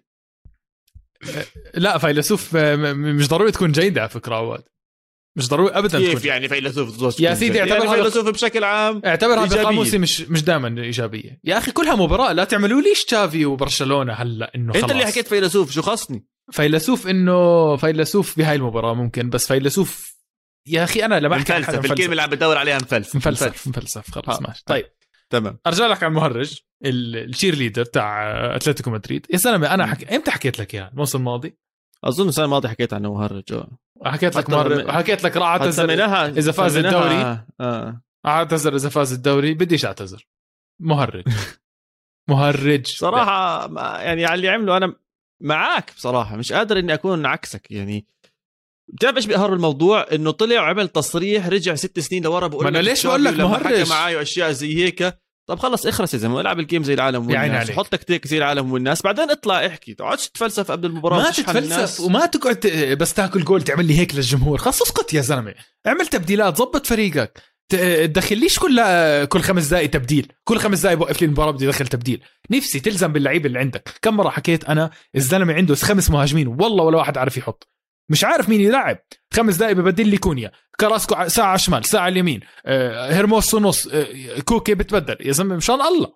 [1.74, 4.64] لا فيلسوف مش ضروري تكون جيدة على فكرة عواد.
[5.36, 6.28] مش ضروري ابدا كيف تكون.
[6.28, 9.46] يعني فيلسوف؟ يا سيدي يعني اعتبر هذا- فيلسوف بشكل عام اعتبرها.
[9.46, 11.40] بقاموسي مش مش دائما إيجابية.
[11.44, 15.28] يا أخي كلها مباراة لا تعملوا ليش تشافي وبرشلونة هلأ إنه خلاص أنت اللي حكيت
[15.28, 20.14] فيلسوف شو خصني؟ فيلسوف إنه فيلسوف بهاي المباراة ممكن بس فيلسوف
[20.68, 24.10] يا أخي أنا لما أحكي عن مفلسف الكلمة اللي عم بدور عليها مفلسف مفلسف مفلسف.
[24.10, 24.46] خلص آه.
[24.48, 24.62] ماشي.
[24.66, 24.86] طيب.
[25.30, 25.58] تمام.
[25.66, 29.26] أرجع لك على المهرج ال- ال cheerleader تاع أتلتيكو مدريد.
[29.30, 31.56] يا زلمه أنا حكي إمتى حكيت لك إياها؟ الموسم الماضي؟
[32.04, 33.68] أظن السنة الماضية حكيت عنه مهرج آه.
[34.04, 35.92] حكيت لك مهرج حكيت لك راح أعتذر
[36.38, 37.44] إذا فاز الدوري.
[37.60, 38.00] آه.
[38.26, 40.26] أعتذر إذا فاز الدوري بديش أعتذر.
[40.80, 41.24] مهرج.
[42.30, 42.86] مهرج.
[42.86, 44.94] صراحة ما يعني على اللي عمله أنا
[45.44, 48.06] معاك بصراحة مش قادر إني أكون عكسك يعني
[48.92, 53.06] بتعرف إيش بيقهر الموضوع إنه طلع وعمل تصريح رجع ست سنين لورا بقول لك ليش
[53.06, 56.94] بقول لك مهرج؟ معي أشياء زي هيك طب خلص اخرس يا زلمة العب الجيم زي
[56.94, 57.70] العالم والناس.
[57.70, 61.30] حط تكتيك زي العالم والناس بعدين اطلع احكي تقعدش تتفلسف قبل المباراة ما.
[61.30, 62.66] تتفلسف وما تقعد
[63.00, 65.54] بس تاكل جول تعمل لي هيك للجمهور خلص اسقط يا زلمة
[65.86, 68.80] اعمل تبديلات ظبط فريقك تدخليش كل
[69.26, 72.24] كل خمس دقائق تبديل؟ كل خمس دقائق بوقف لي المباراة بدي أدخل تبديل.
[72.50, 73.98] نفسي تلزم باللعيبه اللي عندك.
[74.02, 77.68] كم مرة حكيت أنا الزلمة عنده خمس مهاجمين والله ولا واحد عارف يحط.
[78.10, 78.98] مش عارف مين يلعب.
[79.34, 80.52] خمس دقائق ببدل لي كونيا.
[80.80, 82.40] كراسكو ساعة على الشمال ساعة على اليمين.
[82.66, 85.16] آه، هرموس نص آه، كوكي بتبدل.
[85.20, 86.12] يا زلمة مشان الله.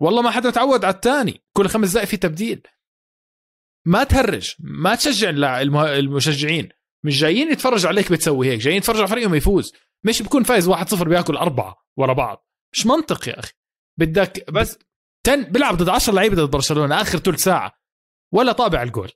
[0.00, 2.62] والله ما حدا تعود على الثاني كل خمس دقائق في تبديل.
[3.86, 4.54] ما تهرج.
[4.58, 6.68] ما تشجع المشجعين.
[7.04, 9.72] مش جايين يتفرجوا عليك بتسوي هيك جايين يتفرجوا على فريقهم يفوز.
[10.04, 12.48] مش بكون فايز 1-0 بياكل أربعة ورا بعض.
[12.72, 13.52] مش منطق يا أخي.
[13.98, 14.78] بدك بس
[15.26, 17.72] تن بيلعب ضد 10 لعيبة ضد برشلونة آخر ثلث ساعة.
[18.34, 19.10] ولا طابة على الجول.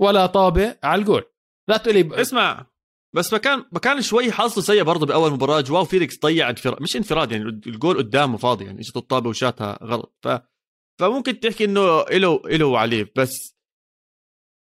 [0.00, 1.24] ولا طابة على الجول.
[1.68, 2.12] لا تقولي ب...
[2.12, 2.66] اسمع
[3.14, 5.60] بس ما كان ما كان شوي حظه سيء برضه بأول مباراة.
[5.60, 10.18] جواو فيليكس ضيع انفراد مش انفراد يعني الجول قدامه فاضي يعني إجت الطابة وشاتها غلط.
[10.22, 10.28] ف
[11.00, 13.53] فممكن تحكي إنه له له وعليه بس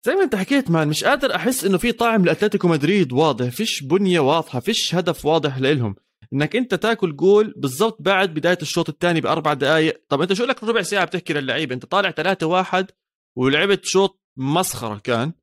[0.05, 3.83] زي ما انت حكيت مان مش قادر أحس إنه في طعم لأتلتيكو مدريد واضح فيش
[3.83, 5.95] بنية واضحة فيش هدف واضح لهم
[6.33, 10.63] إنك أنت تاكل جول بالضبط بعد بداية الشوط الثاني بأربع دقائق طب أنت شو لك
[10.63, 12.91] ربع ساعة بتحكي للعيبه أنت طالع 3 واحد
[13.37, 15.33] ولعبت شوط مسخرة كان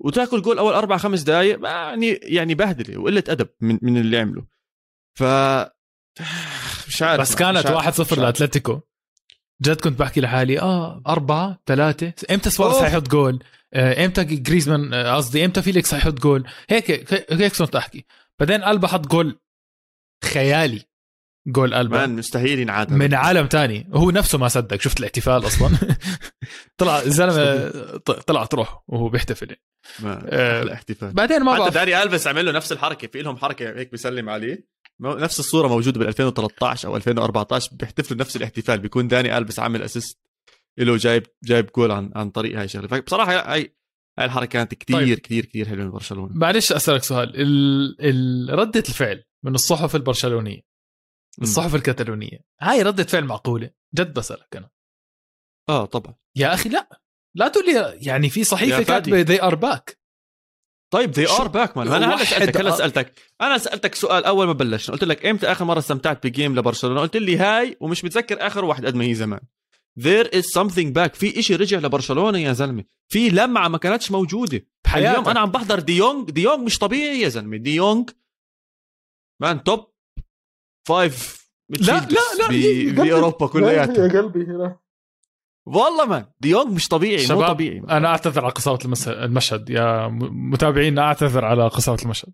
[0.00, 4.46] وتاكل جول أول أربع خمس دقائق يعني يعني بهدلة وقلة أدب من من اللي عمله
[5.18, 5.22] ف
[6.88, 8.00] مش عارف بس كانت مش عارف.
[8.00, 8.18] 1-0 مش عارف.
[8.18, 8.80] لأتلتيكو
[9.62, 12.12] جد كنت بحكي لحالي آه أربعة ثلاثة.
[12.30, 12.78] إمتى سواريز.
[12.82, 13.42] حيحط جول؟
[13.74, 18.04] آه، إمتى جريزمان آه، قصدي إمتى فيليكس حيحط جول؟ هيك هيك هيك كنت أحكي.
[18.40, 19.38] بعدين ألبا حط جول
[20.24, 20.82] خيالي.
[21.48, 23.88] جول ألبا man مستحيل ينعاد من عالم تاني.
[23.92, 25.76] هو نفسه ما صدق شفت الاحتفال أصلا.
[26.78, 29.56] طلع الزلمة ط- طلعت روحه وهو بيحتفل.
[30.04, 31.12] آه، احتفال.
[31.12, 31.74] بعدين ما حتى بعرف.
[31.74, 34.66] داني الفيس عمل له نفس الحركة في لهم حركة هيك بيسلم عليه.
[35.00, 38.78] نفس الصورة موجودة بال 2013 أو 2014 بيحتفلوا نفس الاحتفال.
[38.78, 40.18] بيكون داني الفيس عامل assist
[40.78, 42.88] له جايب جايب جول عن عن طريق هاي الشغلة.
[42.88, 43.76] فبصراحة هاي
[44.18, 45.18] هاي الحركة كانت كثير طيب.
[45.18, 47.40] كثير كثير حلوة من برشلونه معلش أسألك سؤال.
[47.40, 47.96] ال...
[48.00, 48.58] ال...
[48.58, 50.60] ردة الفعل من الصحف البرشلونية
[51.42, 54.70] الصحف الكتالونيه هاي ردة فعل معقولة؟ جد بسألك أنا.
[55.68, 56.14] آه طبعا.
[56.36, 57.00] يا أخي لا.
[57.34, 58.82] لا تقول لي يعني في صحيفة.
[58.82, 59.98] كاتبة they are back
[60.90, 62.70] طيب they are back man أنا هلا سألتك هلا.
[62.70, 63.12] سألتك.
[63.40, 64.94] أنا سألتك سؤال أول ما بلشنا.
[64.94, 68.64] قلت لك إمتى آخر مرة استمتعت ب game لبرشلونة؟ قلت لي هاي ومش متذكر آخر
[68.64, 69.40] واحد قد ما هي زمان.
[70.00, 71.14] There is something back.
[71.14, 72.84] في إشي رجع لبرشلونة يا زلمة.
[73.08, 74.66] في لمعة ما كانتش موجودة.
[74.84, 75.10] بحياتك.
[75.10, 77.56] اليوم أنا عم بحضر ديونج ديونج مش طبيعي يا زلمة.
[77.56, 78.10] ديونج
[79.42, 79.86] man top
[80.88, 82.00] five لا لا
[82.38, 82.92] لا يا قلبي.
[82.92, 84.78] باوروبا كلياتها قلبي لا.
[85.66, 87.82] والله man ديونج مش طبيعي مو طبيعي.
[87.90, 88.52] أنا أعتذر على
[88.84, 89.70] المس- المشهد.
[89.70, 92.32] يا متابعينا أعتذر على قساوه المشهد.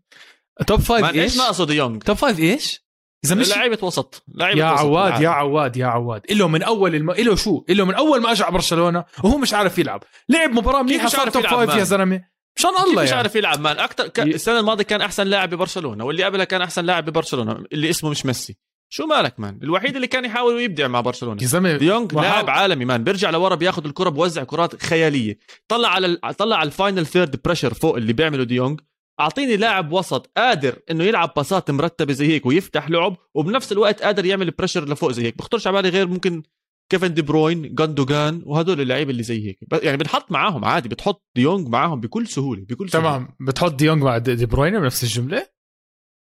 [0.67, 2.83] top five إيش إيش؟ ناقصه ديونج top five إيش؟
[3.25, 4.81] إذا مش لعيبة وسط لعيبة يا وسط.
[4.81, 5.21] عواد.
[5.21, 6.23] يا عواد يا عواد.
[6.31, 7.11] إله من أول الم...
[7.11, 10.03] إله شو؟ إله من أول ما اجى على برشلونة وهو مش عارف يلعب.
[10.29, 12.25] لعب مباراة منيحة مش صار top five يا؟ زلمة.
[12.57, 14.21] مشان الله مش يعني؟ عارف يلعب man؟ أكثر ك...
[14.21, 18.27] السنة الماضية كان أحسن لاعب ببرشلونة واللي قبلها كان أحسن لاعب ببرشلونة اللي اسمه مش
[18.27, 18.59] ميسي.
[18.93, 21.43] شو مالك man؟ الوحيد اللي كان يحاول يبدع مع برشلونة.
[21.43, 23.05] يا زلمة ديونج لاعب عالمي man.
[23.05, 25.39] بيرجع لورا بياخذ الكرة بوزع كرات خيالية.
[25.69, 26.21] طلع على ال...
[26.37, 28.81] طلع على ال final third pressure فوق اللي بيعمله ديونج.
[29.21, 34.25] أعطيني لاعب وسط قادر إنه يلعب باصات مرتبة زي هيك ويفتح لعب وبنفس الوقت قادر
[34.27, 35.39] يعمل pressure لفوق زي هيك.
[35.39, 36.43] بخطرش على بالي غير ممكن
[36.91, 39.59] كيفن دي بروين جاندوجان وهدول اللعيبة اللي زي هيك.
[39.83, 43.09] يعني بنحط معاهم عادي بتحط ديونج معاهم بكل سهولة بكل سهولة.
[43.09, 43.29] تمام.
[43.41, 45.47] بتحط ديونج مع دي بروين بنفس الجملة؟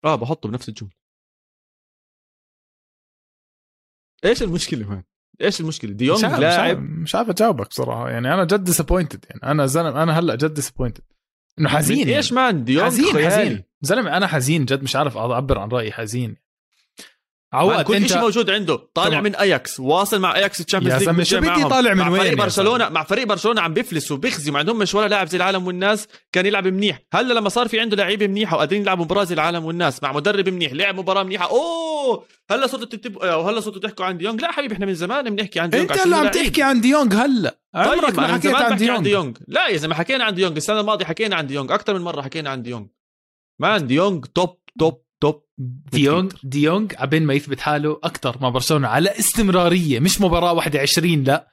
[0.06, 1.07] آه بحطه بنفس الجملة.
[4.28, 5.04] إيش المشكلة man
[5.42, 8.10] إيش المشكلة؟ ديونج عارف, لاعب؟ مش عارف أجاوبك بصراحة.
[8.10, 11.04] يعني أنا جد disappointed يعني أنا زلمة أنا هلأ جد disappointed
[11.60, 12.18] إنه حزين من يعني.
[12.18, 13.28] إيش man؟ ديونج حزين خيالي.
[13.30, 16.36] حزين زلمة أنا حزين جد مش عارف أعبر عن رأيي حزين.
[17.54, 18.76] عواد كل أنت شيء موجود عنده.
[18.94, 19.22] طالع طبعا.
[19.22, 22.32] من اياكس واصل مع اياكس يا Champions زلمة شو بدي طالع من مع وين فريق
[22.32, 25.68] يا برشلونة مع فريق برشلونة عم بيفلس وبيخزي ما عندهم مش ولا لاعب زي العالم
[25.68, 26.08] والناس.
[26.32, 27.02] كان يلعب منيح.
[27.14, 30.50] هلا لما صار في عنده لعيبة منيحة وقادرين يلعبوا مباراة زي العالم والناس مع مدرب
[30.50, 31.50] منيح لعب مباراة منيحة.
[31.50, 32.26] أوه!
[32.52, 33.24] هلا صرتوا تتب...
[33.24, 36.18] هلا صرتوا تحكوا عن ديونج لا حبيبي إحنا من زمان بنحكي عن ديونج أنت هلا
[36.18, 36.28] عم.
[36.28, 37.58] تحكي عن ديونج هلا.
[37.76, 40.56] عمرك طيب ما حكيت عن بحكي عن ديونج ديونج لا يا زلمة حكينا عن ديونج
[40.56, 42.88] السنة الماضية حكينا عن ديونج أكثر من مرة حكينا عن ديونج
[43.62, 45.44] man ديونج top top top
[45.92, 51.24] ديونج ديونج عبين ما يثبت حاله أكثر مع برشلونة على استمرارية مش مباراة واحدة 20
[51.24, 51.48] لا.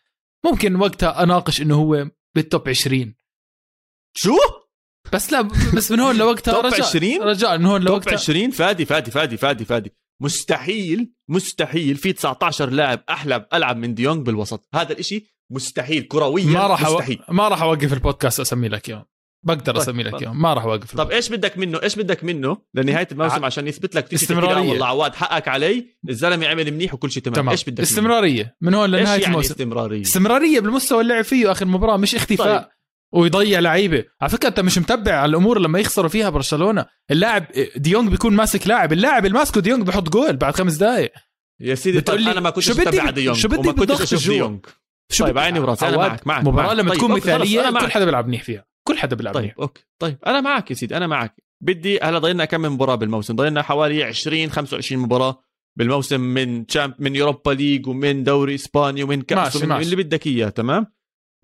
[0.44, 3.14] ممكن وقتها أناقش إنه هو بال top 20
[4.16, 4.36] شو؟
[5.12, 5.42] بس لا
[5.74, 8.12] بس من هون لوقتها top رجاء 20 رجاء من هون top لوقتها.
[8.12, 9.92] 20 فادي فادي فادي فادي فادي.
[10.22, 14.68] مستحيل مستحيل في 19 لاعب أحلى ألعب من ديونج بالوسط.
[14.74, 16.82] هذا الإشي مستحيل كرويا ما راح.
[16.82, 17.22] مستحيل.
[17.28, 19.13] ما راح أوقف البودكاست أسمي لك اياه
[19.44, 20.22] بقدر طيب، أسمي لك طيب.
[20.22, 23.66] اياهم ما راح اوقف طب إيش بدك منه؟ إيش بدك منه؟ لنهاية الموسم ع- عشان
[23.68, 24.30] يثبت لك.
[24.30, 25.86] لا والله عواد حقك علي.
[26.08, 27.48] الزلمة عمل منيح وكل شيء تمام, تمام.
[27.48, 28.56] إيش بدك منه؟ استمرارية.
[28.60, 32.58] من هون لنهاية يعني الموسم؟ استمرارية؟ استمرارية بالمستوى اللي لعب فيه آخر مباراة مش اختفاء.
[32.58, 32.68] طيب.
[33.12, 34.04] ويضيع لعيبة.
[34.20, 36.86] على فكرة أنت مش متبع على الأمور لما يخسروا فيها برشلونة.
[37.10, 38.92] اللاعب ديونج بيكون ماسك لاعب.
[38.92, 41.12] اللاعب اللي ماسكه ديونج بحط جول بعد خمس دقائق
[41.60, 44.66] يا سيدي بتقول لي أنا ما كنتش بد- ديونج شو بدي الجوا؟ ديونج
[45.12, 46.74] شو طيب؟ عيني وراسي أنا معك معك مباراة.
[46.74, 47.90] لما طيب، تكون مثالية كل.
[47.90, 48.64] حدا بيلعب منيح فيها.
[48.88, 49.84] كل حدا بيلعب طيب okay.
[49.98, 51.44] طيب أنا معك يا سيدي أنا معك.
[51.60, 55.42] بدي هلا ضلينا كم مباراة بالموسم؟ ضلينا حوالي 20 25 مباراة
[55.78, 59.84] بالموسم من champ من Europa League ومن دوري إسباني ومن كأس ماشي، ومن ماشي.
[59.92, 60.86] اللي بدك إياه تمام؟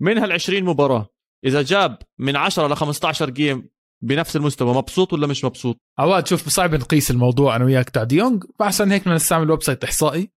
[0.01, 1.09] من هال 20 مباراة
[1.45, 3.69] إذا جاب من 10 ل 15 game
[4.03, 8.43] بنفس المستوى مبسوط ولا مش مبسوط؟ عواد شوف صعب نقيس الموضوع أنا وياك تاع ديونج
[8.59, 10.31] فعشان هيك بدنا نستعمل website إحصائي.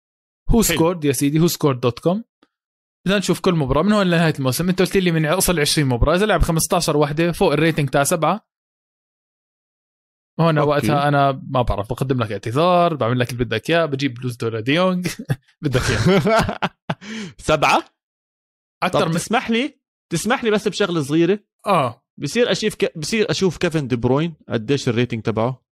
[0.49, 2.23] WhoScored يا سيدي؟ WhoScored dot com
[3.05, 3.83] بدنا نشوف كل مباراة.
[3.83, 6.15] من هون لنهاية الموسم؟ أنت قلت لي من أصل 20 مباراة.
[6.15, 8.47] اذا لعب 15 وحدة فوق ال rating تاع سبعة.
[10.39, 10.69] هون okay.
[10.69, 11.89] وقتها أنا ما بعرف.
[11.89, 13.85] بقدم لك اعتذار بعمل لك اللي بدك إياه.
[13.85, 15.07] بجيب بلوزة لديونج
[15.61, 16.59] بدك إياه.
[17.37, 17.83] سبعة؟
[18.83, 21.39] أكثر من تسمح لي؟ تسمح لي بس بشغلة صغيرة.
[21.65, 22.05] آه.
[22.17, 22.97] بصير أشوف ك...
[22.97, 25.65] بصير أشوف كيفن دي بروين قديش ال rating تبعه؟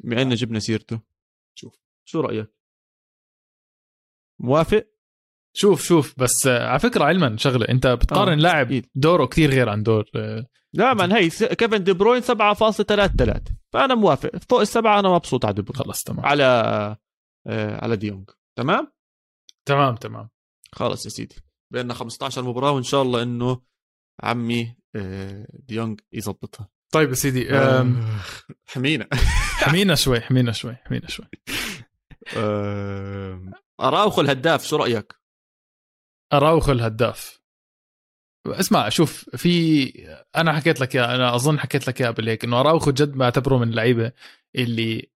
[0.00, 1.00] بما إنه جبنا سيرته.
[1.54, 2.54] شوف شو رأيك؟
[4.40, 4.91] موافق؟
[5.56, 7.66] شوف شوف بس آه، على فكرة علما شغلة.
[7.68, 8.82] أنت بتقارن آه، لاعب.
[8.94, 13.40] دوره كثير غير عن دور آه، لا من هي كيفن دي بروين 7.33
[13.72, 14.30] فأنا موافق.
[14.50, 15.84] فوق السبعة أنا مبسوط على دي بروين.
[15.84, 16.26] خلص تمام.
[16.26, 16.44] على
[17.46, 18.92] آه على ديونج تمام؟
[19.68, 20.28] تمام تمام.
[20.72, 21.36] خلص يا سيدي.
[21.72, 23.60] بيننا 15 مباراة وإن شاء الله إنه
[24.22, 26.68] عمي آه ديونج يظبطها.
[26.92, 27.86] طيب يا سيدي آه،
[28.66, 29.08] حمينا.
[29.58, 31.26] حمينا شوي حمينا شوي حمينا شوي.
[33.80, 35.21] اراوخو الهداف شو رأيك؟
[36.32, 37.42] اراوخو الهداف
[38.46, 39.84] اسمع شوف في
[40.36, 43.58] أنا حكيت لك يا أنا أظن حكيت لك اياها قبل هيك إنه أراوخو جد بعتبره
[43.58, 44.12] من اللعيبة
[44.56, 45.10] اللي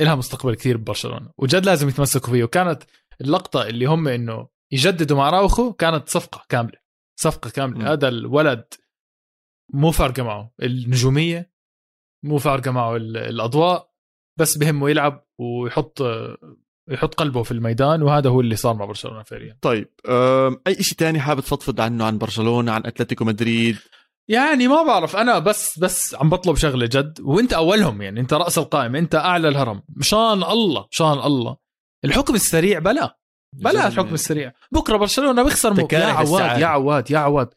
[0.00, 2.82] لها مستقبل كثير ببرشلونة وجد لازم يتمسكوا فيه وكانت
[3.20, 6.78] اللقطة اللي هم إنه يجددوا مع أراوخو كانت صفقة كاملة
[7.20, 7.86] صفقة كاملة م.
[7.86, 8.64] هذا الولد
[9.74, 11.52] مو فارقة معه النجومية
[12.24, 13.92] مو فارقة معه ال- الأضواء
[14.38, 16.02] بس بهمه يلعب ويحط
[16.90, 19.88] يحط قلبه في الميدان وهذا هو اللي صار مع برشلونة فعليا طيب
[20.66, 23.76] أي شيء تاني حابب تفضفض عنه عن برشلونة عن أتلتيكو مدريد
[24.30, 28.58] يعني ما بعرف أنا بس بس عم بطلب شغلة جد وأنت أولهم يعني أنت رأس
[28.58, 31.56] القائمة أنت أعلى الهرم مشان الله مشان الله
[32.04, 33.18] الحكم السريع بلا
[33.52, 34.14] بلا الحكم.
[34.14, 35.92] السريع بكرة برشلونة بيخسر.
[35.92, 36.60] يا عواد.
[36.60, 37.48] يا عواد يا عواد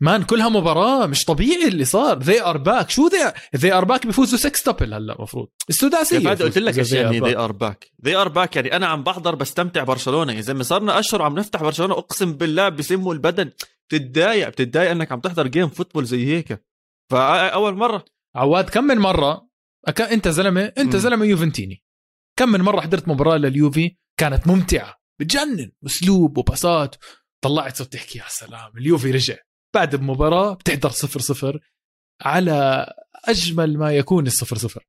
[0.00, 2.18] man كلها مباراة مش طبيعي اللي صار.
[2.18, 6.28] they are back شو they they are back بيفوزوا 6 دبل هلا المفروض السداسية كيف
[6.28, 7.24] هذا قلت لك إيش they are يعني back.
[7.24, 10.32] ذي ار باك they are back يعني أنا عم بحضر بستمتع برشلونة.
[10.32, 13.50] يا زلمه صرنا أشهر وعم نفتح برشلونة أقسم بالله بسموا البدن.
[13.88, 16.64] بتتضايق بتتضايق إنك عم تحضر game football زي هيك.
[17.10, 18.04] فاول مرة.
[18.36, 19.48] عواد كم من مرة؟
[19.88, 20.00] أك...
[20.00, 21.00] أنت زلمة أنت مم.
[21.00, 21.84] زلمة يوفنتيني.
[22.38, 25.70] كم من مرة حضرت مباراة لليوفي كانت ممتعة؟ بتجنن.
[25.86, 26.96] أسلوب وباسات
[27.44, 29.36] طلعت صرت تحكي يا سلام اليوفي رجع.
[29.78, 31.60] بعد بمباراة بتحضر صفر صفر
[32.22, 32.86] على
[33.24, 34.86] أجمل ما يكون الصفر صفر.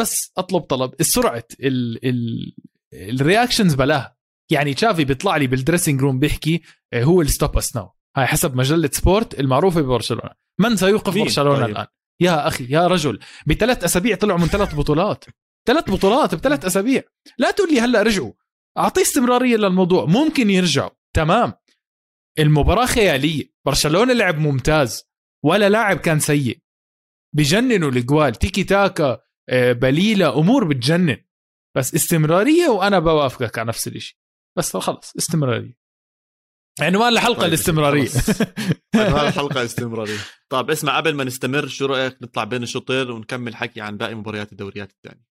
[0.00, 0.94] بس أطلب طلب.
[1.00, 2.08] السرعة ال...
[2.08, 2.52] ال...
[2.92, 4.16] ال reactions بلاها.
[4.50, 8.26] يعني تشافي بيطلع لي بال dressing room بيحكي آه، who will stop us now هاي
[8.26, 10.30] حسب مجلة سبورت المعروفة ببرشلونة.
[10.60, 11.70] من سيوقف مين؟ برشلونة طيب.
[11.70, 11.86] الآن؟
[12.20, 13.18] يا أخي يا رجل.
[13.46, 15.24] بثلاث أسابيع طلعوا من ثلاث بطولات.
[15.66, 17.02] ثلاث بطولات بثلاث أسابيع.
[17.38, 18.32] لا تقول لي هلأ رجعوا.
[18.78, 20.04] أعطيه استمرارية للموضوع.
[20.04, 20.90] ممكن يرجعوا.
[21.14, 21.52] تمام.
[22.38, 23.52] المباراة خيالية.
[23.66, 25.04] برشلونة لعب ممتاز
[25.44, 26.58] ولا لاعب كان سيء.
[27.36, 28.34] بجننوا الجوال.
[28.34, 31.24] تيكي تاكا آه، بليلة أمور بتجنن.
[31.76, 34.16] بس استمرارية وأنا بوافقك على نفس الشيء
[34.58, 35.76] بس خلص استمرارية.
[36.80, 38.08] عنوان الحلقة طيب، الاستمرارية.
[38.94, 40.18] عنوان الحلقة استمراريه
[40.52, 44.52] طب اسمع قبل ما نستمر شو رأيك نطلع بين الشوطين ونكمل حكي عن باقي مباريات
[44.52, 45.31] الدوريات الثانية؟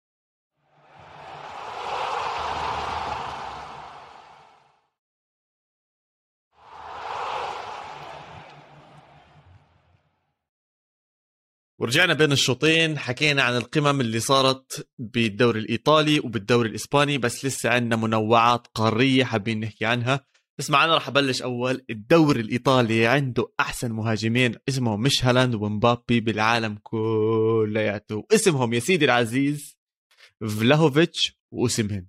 [11.80, 17.96] ورجعنا بين الشوطين حكينا عن القمم اللي صارت بالدوري الإيطالي وبالدوري الإسباني بس لسه عندنا
[17.96, 20.26] منوعات قارية حابين نحكي عنها
[20.60, 26.80] اسمع أنا رح أبلش أول الدوري الإيطالي عنده أحسن مهاجمين اسمهم مش هالاند ومبابي بالعالم
[26.84, 29.78] كلياته اسمهم يا سيدي العزيز
[30.60, 32.08] فلاهوفيتش واسمهن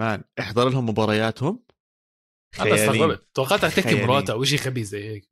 [0.00, 1.64] مان احضر لهم مبارياتهم
[2.60, 2.74] أنا.
[2.74, 3.94] استغربت توقعتك تحكي.
[3.94, 5.28] مراتا أو شيء خبيث زي هيك؟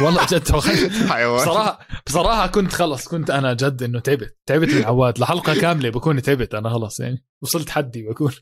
[0.00, 0.50] والله جد
[1.12, 1.42] حيوان.
[1.44, 6.22] بصراحه بصراحة كنت خلص كنت أنا جد إنه تعبت تعبت من عواد لحلقه كاملة بكون
[6.22, 8.32] تعبت أنا خلص يعني وصلت حدي بكون.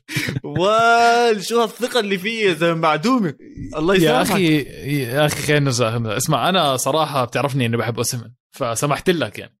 [0.43, 3.35] وال شو هالثقة اللي فيه يا زلمة معدومة.
[3.75, 4.31] الله يا يسامحك.
[4.31, 4.57] أخي
[5.03, 6.17] يا أخي خلينا نرجع.
[6.17, 9.59] اسمع أنا صراحة بتعرفني إني بحب أوسمن فسمحت لك يعني.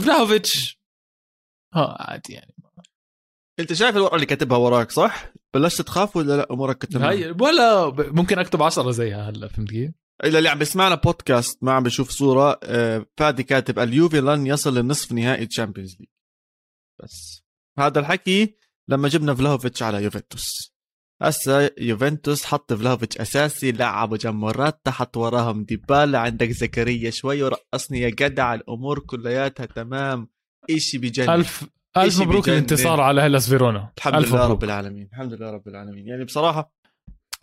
[0.00, 0.80] فلاوفيتش
[1.74, 2.54] ها عادي يعني.
[3.60, 8.38] أنت شايف الورقة اللي كاتبها وراك صح؟ بلشت تخاف ولا لا؟ أمورك؟ هاي ولا ممكن
[8.38, 9.90] أكتب عشرة زيها هلا فهمت كيف؟
[10.24, 14.78] الا اللي عم بيسمعنا بودكاست ما عم بيشوف صورة آه، فادي كاتب اليوفي لن يصل
[14.78, 16.08] لنصف نهائي Champions League
[17.02, 17.44] بس.
[17.78, 18.56] هذا الحكي
[18.88, 20.72] لما جبنا فلاوفيتش على يوفنتوس.
[21.22, 28.08] هسا يوفنتوس حط فلاوفيتش أساسي لعبوا موراتا تحت وراهم ديبالا عندك زكريا شوي ورقصني يا
[28.08, 30.28] جدع الأمور كلياتها تمام.
[30.70, 31.64] اشي بجنن الف
[31.96, 32.48] ألف مبروك.
[32.48, 34.46] الانتصار على هيلاس فيرونا الحمد لله.
[34.46, 35.08] رب العالمين.
[35.12, 36.06] الحمد لله رب العالمين.
[36.06, 36.79] يعني بصراحة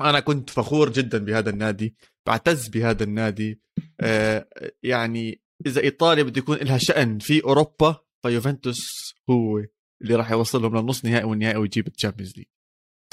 [0.01, 1.95] أنا كنت فخور جدا بهذا النادي
[2.27, 3.62] بعتز بهذا النادي.
[4.01, 4.47] آه
[4.83, 9.57] يعني إذا إيطاليا بده يكون لها شأن في أوروبا فيوفنتوس هو
[10.01, 12.45] اللي راح يوصلهم للنص نهائي والنهائي ويجيب ال Champions League.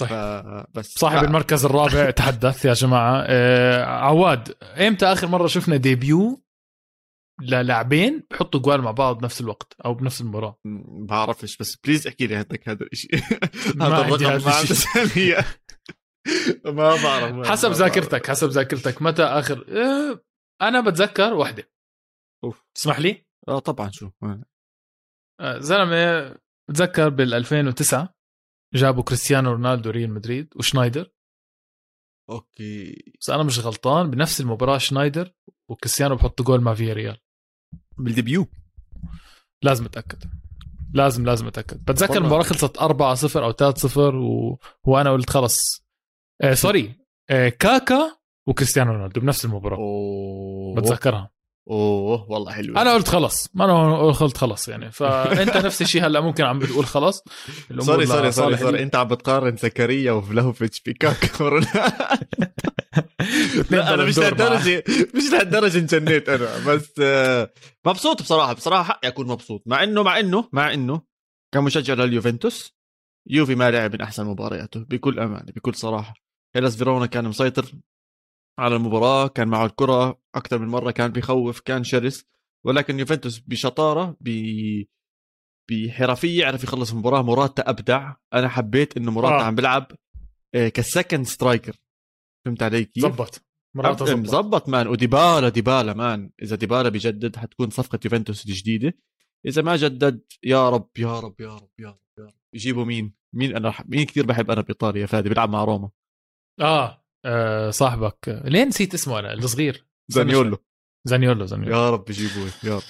[0.01, 0.67] طيب.
[0.75, 3.25] بس صاحب آه، المركز الرابع تحدث يا جماعة.
[3.29, 6.45] آه عواد إمتى آخر مرة شفنا debut
[7.43, 10.59] للاعبين بحطوا جوال مع بعض بنفس الوقت أو بنفس المباراة؟
[11.09, 13.15] بعرفش بس please احكي لي عندك هذا الشيء
[13.83, 15.37] هذا الرقم ما عندي
[16.65, 19.03] ما بعرف حسب ذاكرتك حسب ذاكرتك.
[19.03, 20.21] متى آخر؟ آه
[20.63, 21.71] أنا بتذكر وحدة.
[22.45, 22.65] أوف.
[22.75, 24.11] تسمح لي؟ آه طبعا شو؟
[25.41, 26.35] آه زلمة
[26.71, 28.15] بتذكر بال 2009
[28.75, 31.11] جابوا كريستيانو رونالدو ريال مدريد وشنايدر.
[32.31, 33.03] okay.
[33.21, 35.33] بس أنا مش غلطان بنفس المباراة شنايدر
[35.71, 37.17] وكريستيانو بحط جول مع فيا ريال
[37.99, 38.47] بال debut؟
[39.63, 40.25] لازم أتأكد.
[40.95, 41.85] لازم لازم أتأكد.
[41.85, 42.17] بتذكر.
[42.17, 44.59] المباراة خلصت 4 0 أو 3 0 و...
[44.85, 45.84] وأنا قلت خلص
[46.43, 46.95] آه sorry.
[47.31, 48.17] آه كاكا
[48.49, 49.77] وكريستيانو رونالدو بنفس المباراة.
[49.77, 50.75] أوه.
[50.77, 51.31] بتذكرها.
[51.71, 52.77] أوه والله حلو.
[52.79, 54.91] أنا قلت خلص ما أنا قلت خلص يعني.
[54.93, 57.23] فانت نفس الشيء هلأ ممكن عم بتقول خلص
[57.81, 58.83] sorry sorry sorry sorry.
[58.83, 61.45] أنت عم بتقارن زكريا وفلوفيتش بكاكا
[63.71, 64.19] لا أنا مش.
[64.19, 66.49] لهالدرجة مش لهالدرجة انجنيت أنا.
[66.67, 67.51] بس آه،
[67.87, 69.63] مبسوط بصراحة بصراحة حقي أكون مبسوط.
[69.67, 71.03] مع إنه مع إنه مع إنه
[71.55, 72.75] كمشجع لليوفنتوس
[73.31, 76.15] يوفي ما لعب من أحسن مبارياته بكل أمانة بكل صراحة.
[76.57, 77.73] هيلاس فيرونا كان مسيطر
[78.59, 82.27] على المباراة كان معه الكرة أكثر من مرة كان بيخوف كان شرس
[82.65, 84.29] ولكن يوفنتوس بشطارة ب
[85.71, 87.23] بحرفية عرف يخلص المباراة.
[87.23, 88.15] موراتا أبدع.
[88.35, 89.43] أنا حبيت إنه موراتا آه.
[89.45, 89.93] عم بيلعب
[90.55, 91.77] آه، ك second striker.
[92.45, 93.43] فهمت علي كيف؟ زبط.
[93.77, 94.19] موراتا زبط.
[94.19, 94.89] مزبط man.
[94.89, 96.31] وديبالا ديبالا man.
[96.43, 98.95] إذا ديبالا بيجدد حتكون صفقة يوفنتوس الجديدة.
[99.47, 102.35] إذا ما جدد يا رب يا رب يا رب يا رب, يا رب.
[102.55, 105.91] يجيبوا مين؟ مين أنا مين كثير بحب أنا بإيطاليا فادي بيلعب مع روما.
[106.61, 108.29] آه, آه صاحبك.
[108.29, 109.87] آه، ليه نسيت اسمه أنا؟ الصغير.
[110.09, 110.59] زانيولو.
[111.05, 111.77] زانيولو زانيولو.
[111.77, 112.83] يا رب يجيبوه يا رب.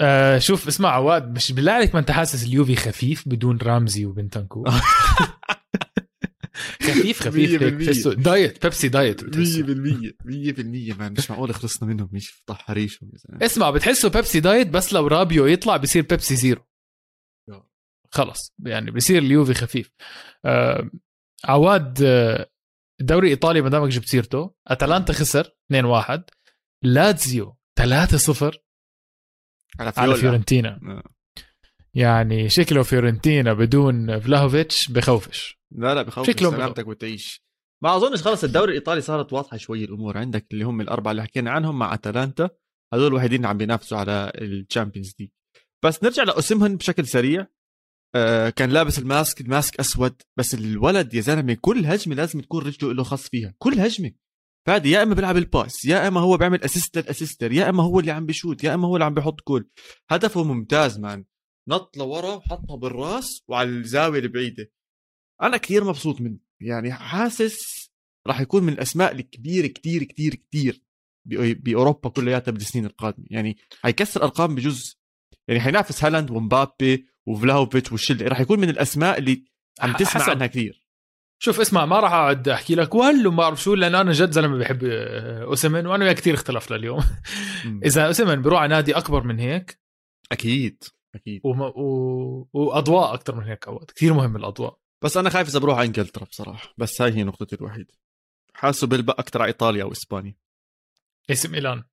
[0.00, 4.64] آه شوف اسمع عواد مش بالله عليك ما انت حاسس اليوفي خفيف بدون رامزي وبنتنكو
[6.82, 7.62] خفيف خفيف.
[7.64, 9.20] بتحسه diet Pepsi diet.
[9.20, 9.62] 100% بتحسه.
[10.94, 11.12] 100% man.
[11.12, 13.10] مش معقول خلصنا منهم مش طحريشهم
[13.42, 16.62] اسمع بتحسه Pepsi diet بس لو رابيو يطلع بصير Pepsi zero.
[18.12, 18.52] خلص.
[18.64, 19.92] يعني بصير اليوفي خفيف.
[20.44, 20.90] آه
[21.44, 22.50] عواد آه،
[23.00, 24.54] الدوري الايطالي ما دامك جبت سيرته.
[24.68, 26.20] أتلانتا خسر 2-1
[26.84, 27.82] لاتزيو 3-0
[29.80, 30.80] على على فيورنتينا.
[30.82, 31.02] آه.
[31.94, 35.60] يعني شكله فيورنتينا بدون فلاهوفيتش بخوفش.
[35.70, 36.26] لا لا بخوف.
[36.26, 37.42] شكلهم سلامتك وتعيش.
[37.82, 41.50] ما أظنش خلص الدوري الإيطالي صارت واضحة شوي الأمور عندك اللي هم الأربعة اللي حكينا
[41.50, 42.50] عنهم مع أتلانتا.
[42.94, 45.30] هذول الوحيدين اللي عم بينافسوا على ال Champions League
[45.84, 47.46] بس نرجع لاسمهن بشكل سريع.
[48.14, 52.40] آه كان لابس ال mask ال mask أسود بس الولد يا زلمة كل هجمة لازم
[52.40, 54.12] تكون رجله له خص فيها كل هجمة.
[54.66, 57.82] فادي يا إما بيلعب ال pass يا إما هو بيعمل assist لل assister يا إما
[57.82, 59.70] هو اللي عم بيشوت يا إما هو اللي عم بيحط جول.
[60.10, 61.24] هدفه ممتاز مان.
[61.68, 64.72] نط لورا وحطها بالراس وعلى الزاوية البعيدة.
[65.42, 66.38] أنا كثير مبسوط منه.
[66.60, 67.90] يعني حاسس
[68.26, 70.82] راح يكون من الأسماء الكبيرة كثير كثير كثير
[71.24, 73.26] بأوروبا كلياتها بالسنين القادمة.
[73.30, 74.96] يعني حيكسر أرقام بجزء
[75.48, 79.44] يعني حينافس هالاند ومبابي وفلاوفيتش والشله راح يكون من الأسماء اللي
[79.80, 80.30] عم تسمع حسب.
[80.30, 80.86] عنها كثير.
[81.42, 82.94] شوف اسمع ما راح اقعد أحكي لك.
[82.94, 86.76] وهلو ما بعرف شو لأن أنا جد زلمة بحب آه، اوسمن وأنا وياه كثير اختلفنا
[86.76, 87.04] اليوم.
[87.86, 89.80] إذا اوسمن بيروح على نادي أكبر من هيك؟
[90.32, 91.40] أكيد أكيد.
[91.44, 92.48] وما و...
[92.52, 93.90] وأضواء أكثر من هيك أوقات.
[93.90, 94.78] كثير مهم الأضواء.
[95.02, 96.74] بس أنا خايف إذا بروح على إنجلترا بصراحة.
[96.78, 97.94] بس هاي هي نقطتي الوحيدة.
[98.54, 100.34] حاسه بلبق أكثر على إيطاليا أو اسبانيا
[101.30, 101.84] اسم ميلان.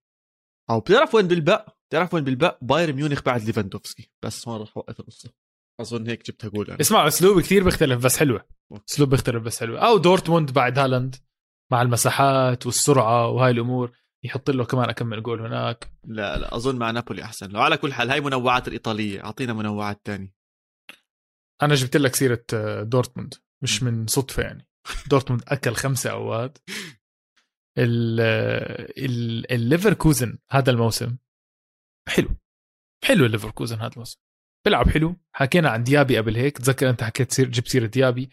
[0.69, 4.11] أو بتعرف وين بلبق بتعرف وين بلبق بايرن ميونخ بعد ليفاندوفسكي.
[4.25, 5.33] بس هون رح أوقف القصة
[5.81, 8.45] أظن هيك جبتها جول أنا اسمع أسلوب كثير بيختلف بس حلوة.
[8.89, 9.79] أسلوب بيختلف بس حلوة.
[9.79, 11.15] أو دورتموند بعد هالاند
[11.71, 13.91] مع المساحات والسرعة وهاي الأمور.
[14.25, 15.91] يحط له كمان أكمل جول هناك.
[16.07, 17.49] لا لا أظن مع نابولي أحسن.
[17.49, 19.23] لو على كل حال هاي منوعات الإيطالية.
[19.23, 20.33] أعطينا منوعات تانية.
[21.61, 23.33] أنا جبت لك سيرة آه، دورتموند.
[23.63, 24.67] مش من صدفة يعني.
[25.11, 26.45] دورتموند أكل خمسه
[27.77, 28.19] ال-
[28.97, 31.17] ال- الليفركوزن هذا الموسم
[32.08, 32.30] حلو.
[33.03, 34.20] حلو الليفركوزن هذا الموسم
[34.66, 35.16] بيلعب حلو.
[35.34, 36.58] حكينا عن ديابي قبل هيك.
[36.58, 38.30] تذكر أنت حكيت سير جبت سيرة ديابي.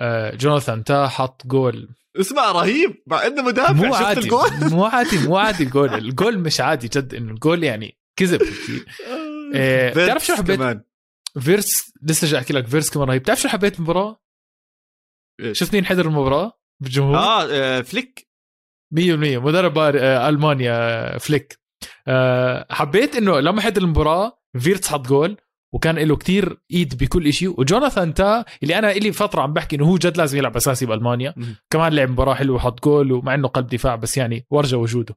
[0.00, 1.88] آه، جوناثان تا حط جول.
[2.20, 3.02] اسمع رهيب.
[3.06, 3.72] مع إنه مدافع.
[3.72, 4.20] مو شفت عادي.
[4.20, 5.94] الجول؟ مو عادي مو عادي الجول.
[5.94, 7.14] الجول مش عادي جد.
[7.14, 8.42] إنه الجول يعني كذب
[9.52, 10.84] فيرتس بتعرف شو حبيت؟ كمان.
[11.40, 12.66] فيرس لسه جاي أحكي لك.
[12.66, 13.22] فيرس كمان رهيب.
[13.22, 14.20] بتعرف شو حبيت المباراه؟
[15.52, 16.52] شفت مين حضر المباراة؟
[16.82, 18.28] بالجمهور؟ آه آه، فليك.
[18.94, 18.98] 100%
[19.38, 21.52] مدرب آه، ألمانيا آه، فليك.
[21.52, 21.63] آه،
[22.70, 25.36] حبيت إنه لما حضر المباراة فيرتس حط جول
[25.72, 29.84] وكان له كتير إيد بكل شيء وجوناثان تا اللي أنا لي فترة عم بحكي إنه
[29.84, 31.34] هو جد لازم يلعب أساسي بألمانيا.
[31.70, 35.16] كمان لعب مباراة حلوة وحط جول ومع إنه قلب دفاع بس يعني ورجى وجوده.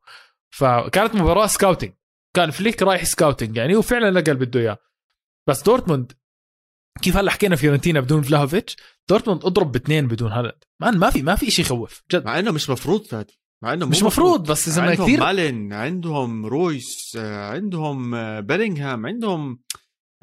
[0.50, 1.92] فكانت مباراة scouting
[2.36, 4.78] كان فليك رايح scouting يعني وفعلا لقى اللي بده إياه.
[5.48, 6.12] بس دورتموند
[7.02, 8.78] كيف هلا حكينا فيورنتينا بدون فلاهوفيتش
[9.10, 10.64] دورتموند أضرب باثنين بدون هالاند.
[10.82, 12.26] مان ما في ما في شيء يخوف جد.
[12.26, 15.20] مع إنه مش مفروض فادي مع انه مو مش مفروض بس إذا ما عندهم كثير
[15.20, 19.60] مالن عندهم رويس عندهم بيلينغهام عندهم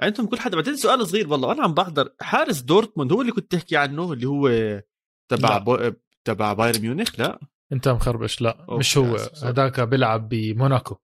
[0.01, 3.53] عندهم كل حدا بعدين سؤال صغير والله أنا عم بحضر حارس دورتموند هو اللي كنت
[3.53, 4.49] تحكي عنه اللي هو
[5.31, 5.59] تبع.
[5.59, 5.93] بو...
[6.25, 7.41] تبع بايرن ميونخ لا
[7.73, 9.17] أنت مخربش لا مش هو.
[9.43, 10.97] هذاك بيلعب بموناكو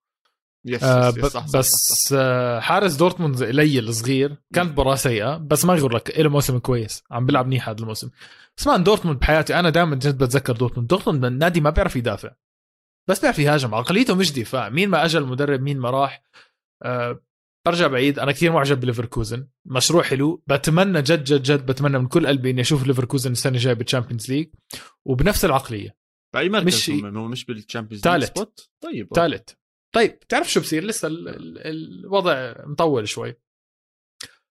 [0.67, 2.17] yes, آه yes, صح صح بس صح صح.
[2.21, 7.03] آه حارس دورتموند قليل صغير كانت مباراة سيئة بس ما يغر لك له موسم كويس
[7.11, 8.11] عم بيلعب منيح هذا الموسم
[8.59, 10.89] بس man دورتموند بحياتي أنا دائما جد بتذكر دورتموند.
[10.89, 12.31] دورتموند نادي ما بيعرف يدافع.
[13.09, 13.75] بس بيعرف يهاجم.
[13.75, 14.69] عقليته مش دفاع.
[14.69, 16.23] مين ما اجى المدرب مين ما راح.
[16.83, 17.23] آه
[17.67, 18.19] برجع بعيد.
[18.19, 19.49] أنا كثير معجب بليفركوزن.
[19.67, 20.43] مشروع حلو.
[20.47, 24.49] بتمنى جد جد جد بتمنى من كل قلبي إني أشوف ليفركوزن السنة الجاية بالتشامبيونز ليج
[25.05, 25.97] وبنفس العقلية.
[26.35, 28.39] بأي مركز مش- هو؟ مش بالتشامبيونز تالت.
[28.39, 29.49] spot طيب ثالث
[29.95, 31.59] طيب تعرف شو بصير؟ لسه ال ال
[32.05, 33.35] الوضع مطول شوي.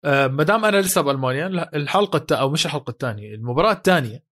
[0.05, 1.46] ما دام أنا لسه بألمانيا
[1.76, 4.24] الحلقة التا أو مش الحلقة الثانية المباراة الثانية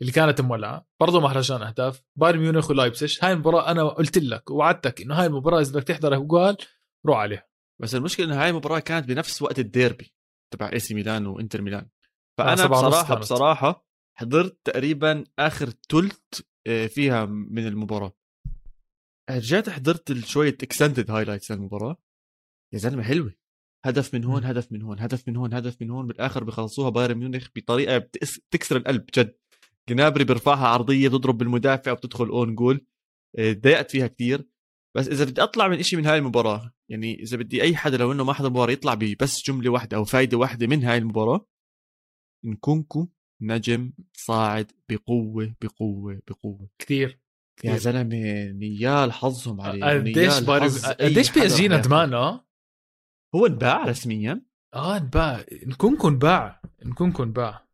[0.00, 5.00] اللي كانت مولعة برضه مهرجان أهداف بايرن ميونخ ولايبسش هاي المباراة أنا قلت لك ووعدتك
[5.02, 6.56] إنه هاي المباراة إذا بدك تحضرها وقال
[7.06, 7.46] روح عليها.
[7.82, 10.14] بس المشكلة إنه هاي المباراة كانت بنفس وقت الديربي
[10.52, 11.80] تبع إي سي ميلان وإنتر ميلان.
[11.80, 11.88] آه،
[12.38, 13.14] فانا ونص بصراحة.
[13.14, 13.86] بصراحة
[14.18, 18.12] حضرت تقريبا آخر تلت آه، فيها من المباراة.
[19.30, 21.96] رجعت حضرت شوية extended highlights للمباراة.
[22.72, 23.34] يا زلمة حلوة.
[23.88, 24.44] هدف من هون.
[24.44, 28.76] هدف من هون هدف من هون هدف من هون بالآخر بخلصوها بايرن ميونخ بطريقة بتكسر
[28.76, 29.36] القلب جد.
[29.88, 32.86] جنابري بيرفعها عرضية بتضرب بالمدافع وبتدخل own goal.
[33.38, 34.48] آه، تضايقت فيها كتير.
[34.96, 38.12] بس إذا بدي أطلع من إشي من هاي المباراة يعني إذا بدي أي حدا لو
[38.12, 41.46] إنه ما حضر المباراه يطلع ببس جملة واحدة أو فايدة واحدة من هاي المباراة.
[42.44, 43.08] نكونكو
[43.42, 46.68] نجم صاعد بقوة بقوة بقوة.
[46.78, 47.20] كثير
[47.64, 50.32] يا زلمة نيال حظهم عليه قديش
[51.00, 51.68] قديش بي إس جي.
[51.68, 52.45] ندمان آه
[53.34, 54.42] هو انباع رسميا؟
[54.74, 55.44] آه انباع.
[55.66, 57.66] نكونكو انباع نكونكو انباع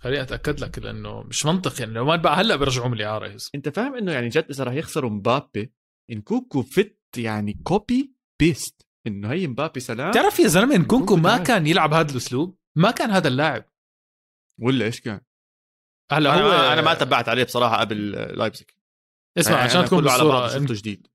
[0.00, 3.36] خليني أتأكد لك لأنه مش منطق يعني لو ما انباع هلأ بيرجعوا من الإعارة.
[3.54, 5.72] أنت فاهم إنه يعني جد إذا راح يخسروا مبابي
[6.10, 10.10] نكوكو فت يعني كوبي بيست إنه هي مبابي سلام.
[10.10, 11.38] بتعرف يا زلمة نكونكو نكونكو ما.
[11.38, 13.64] كان يلعب هذا الأسلوب؟ ما كان هذا اللاعب.
[14.60, 15.20] ولا إيش كان؟
[16.12, 18.66] هلا أنا هو ما أنا ما تبعت عليه بصراحة قبل لايبزيج.
[19.38, 21.06] اسمع يعني عشان تكون كله على بالصورة شفته جديد.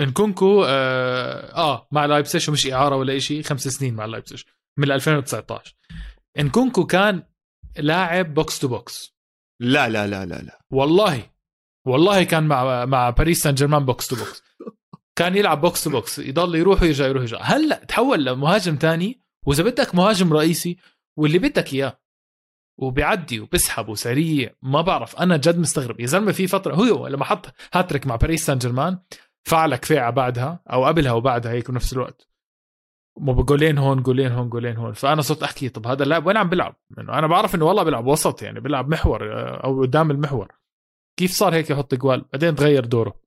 [0.00, 4.46] نكونكو آه, آه مع لايبسيش ومش إعارة ولا شيء خمس سنين مع لايبسيش
[4.78, 5.74] من 2019
[6.38, 7.22] نكونكو كان
[7.76, 9.14] لاعب box to box
[9.60, 10.60] لا لا لا لا لا.
[10.70, 11.22] والله
[11.86, 14.42] والله كان مع مع باريس سان جيرمان box to box
[15.16, 17.40] كان يلعب box to box يضل يروح ويرجع يروح ويرجع.
[17.42, 20.76] هلأ تحول لمهاجم تاني وإذا بدك مهاجم رئيسي
[21.18, 22.00] واللي بدك إياه
[22.78, 26.00] وبيعدي وبسحب وسريع ما بعرف أنا جد مستغرب.
[26.00, 28.98] يا زلمة في فترة هو لما حط هاتريك مع باريس سان جيرمان
[29.48, 32.28] فعل كفاعه بعدها أو قبلها وبعدها هيك بنفس الوقت
[33.18, 36.48] مو بجولين هون جولين هون جولين هون فأنا صرت أحكي طب هذا اللاعب وين عم
[36.48, 39.20] بيلعب؟ يعني أنا بعرف إنه والله بيلعب وسط يعني بيلعب محور
[39.64, 40.52] أو قدام المحور
[41.18, 43.20] كيف صار هيك يحط جوال بعدين تغير دوره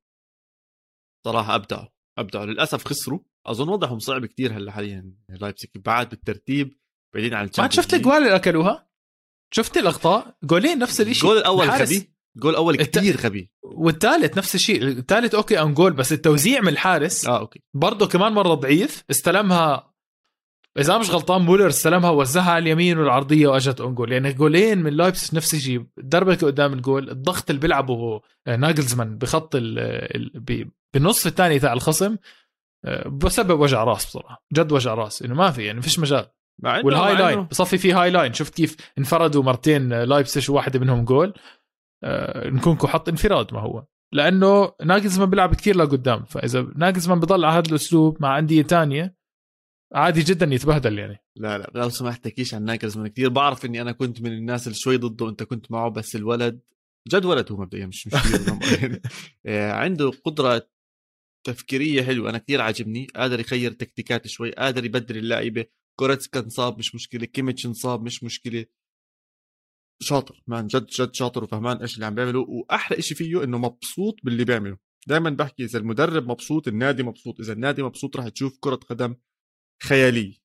[1.25, 1.87] صراحة ابدعوا
[2.17, 6.79] ابدعوا للأسف خسروا أظن وضعهم صعب كتير هلا حاليا لايبزيج بعد بالترتيب
[7.13, 7.93] بعيدين عن ما شفت.
[7.93, 8.89] الجوال اللي اكلوها؟
[9.53, 12.07] شفت الأخطاء؟ جولين نفس الشيء الجول الأول الحارس.
[12.37, 13.49] غبي الجول الأول الت- كتير غبي.
[13.63, 14.83] والثالث نفس الشيء.
[14.83, 17.61] الثالث okay own goal بس التوزيع من الحارس آه okay.
[17.73, 19.03] برضه كمان مرة ضعيف.
[19.11, 19.93] استلمها
[20.79, 24.11] إذا مش غلطان مولر استلمها وزعها على اليمين والعرضية وأجت own goal.
[24.11, 25.85] يعني جولين من لايبس نفس الشيء.
[26.05, 29.79] ضربه قدام الجول الضغط اللي بيلعبه ناجلزمان بخط ال
[30.15, 32.15] ال ب- بالنصف الثاني تاع الخصم
[32.85, 34.45] آه، بسبب وجع راس بصراحة.
[34.53, 35.21] جد وجع راس.
[35.21, 36.25] إنه ما في يعني فيش مجال.
[36.83, 38.33] وال high line بصفي في high line.
[38.33, 41.27] شفت كيف انفردوا مرتين لايبسش وواحدة منهم جول.
[41.27, 41.33] آه،
[42.45, 43.85] نكونكو حط انفراد ما هو.
[44.13, 49.17] لأنه ناجلزمان بيلعب كثير لقدام فإذا ناجلزمان بضل على هذا الأسلوب مع أندية تانية
[49.93, 51.23] عادي جدا يتبهدل يعني.
[51.35, 54.77] لا لا لو سمحت تحكيش عن ناجلزمان كثير بعرف إني أنا كنت من الناس اللي
[54.77, 56.59] شوي ضده أنت كنت معه بس الولد
[57.07, 59.01] جد ولد هو مبدئيا مش مش كبير.
[59.45, 60.67] آه، عنده قدرة
[61.43, 62.29] تفكيرية حلوة.
[62.29, 63.07] أنا كثير عاجبني.
[63.15, 65.65] قادر يغير تكتيكات شوي قادر يبدل اللعيبة.
[65.99, 67.25] كوريتسكا انصاب مش مشكلة.
[67.25, 68.65] كيميتش انصاب مش مشكلة.
[69.99, 72.45] شاطر man جد جد شاطر وفهمان إيش اللي عم بيعمله.
[72.49, 74.77] واحلى شيء فيه إنه مبسوط باللي بيعمله.
[75.07, 79.15] دائما بحكي إذا المدرب مبسوط النادي مبسوط إذا النادي مبسوط راح تشوف كرة قدم
[79.83, 80.35] خيالية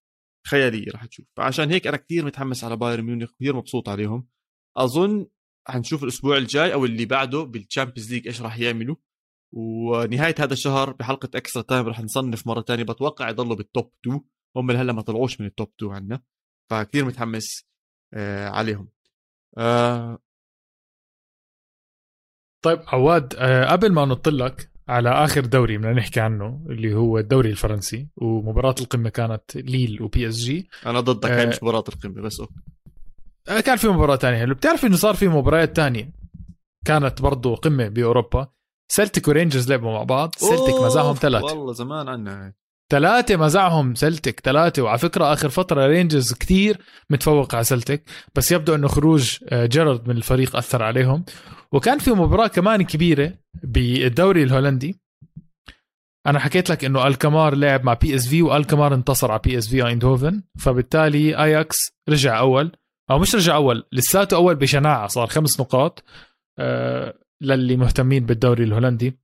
[0.47, 1.27] خيالية راح تشوف.
[1.37, 4.29] فعشان هيك أنا كثير متحمس على بايرن ميونخ كثير مبسوط عليهم.
[4.77, 5.27] أظن
[5.69, 8.97] حنشوف الأسبوع الجاي أو اللي بعده بال Champions League إيش راح يعملوا.
[9.55, 14.21] ونهاية هذا الشهر بحلقة extra time راح نصنف مرة ثانية بتوقع يضلوا بال top 2
[14.57, 16.23] هم لهلأ ما طلعوش من ال top 2 عندنا
[16.71, 17.67] فكثير متحمس
[18.15, 18.92] آه عليهم.
[19.59, 20.19] آه.
[22.65, 24.57] طيب عواد آه قبل ما نطلق
[24.89, 30.29] على آخر دوري بدنا نحكي عنه اللي هو الدوري الفرنسي ومباراة القمة كانت ليل و
[30.29, 32.55] PSG أنا ضدك هاي مش مباراة القمة بس أوكي.
[33.49, 36.13] آه كان في مباراة ثانية هلا بتعرف إنه صار في مباريات ثانية
[36.87, 38.53] كانت برضه قمة بأوروبا.
[38.93, 40.35] سلتيك ورينجرز لعبوا مع بعض.
[40.37, 42.55] سلتيك مزعهم ثلاث والله زمان عنا هاي.
[42.93, 44.83] ثلاثة مزعهم سلتك ثلاثة.
[44.83, 46.79] وعلى فكرة آخر فترة رينجرز كتير
[47.11, 48.03] متفوق على سلتك
[48.35, 51.25] بس يبدو أنه خروج آه، جيرارد من الفريق أثر عليهم.
[51.73, 55.01] وكان في مباراة كمان كبيرة بالدوري الهولندي.
[56.27, 61.77] أنا حكيت لك أنه الكمار لعب مع PSV والكمار انتصر على PSV ايندهوفن فبالتالي اياكس
[62.09, 62.73] رجع أول.
[63.11, 66.05] أو مش رجع أول لساته أول بشناعة صار خمس نقاط
[66.59, 69.19] آه للي مهتمين بالدوري الهولندي.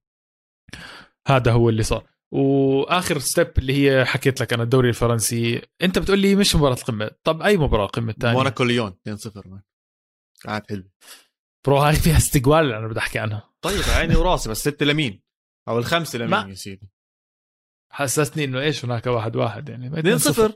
[1.28, 2.17] هذا هو اللي صار.
[2.30, 5.62] وآخر step اللي هي حكيت لك أنا الدوري الفرنسي.
[5.82, 9.60] أنت بتقول لي مش مباراة القمه طب أي مباراة قمة ثانية موناكو ليون 2-0
[10.46, 10.90] قاعد حلو.
[11.66, 13.50] bro هاي فيها استقبال اللي أنا بدي أحكي عنها.
[13.62, 15.22] طيب عيني وراسي بس ستة لمين؟
[15.68, 16.46] أو الخمسة لمين ما.
[16.48, 16.90] يا سيدي؟
[17.92, 20.18] حسسني إنه إيش هناك واحد واحد يعني.
[20.18, 20.52] 2-0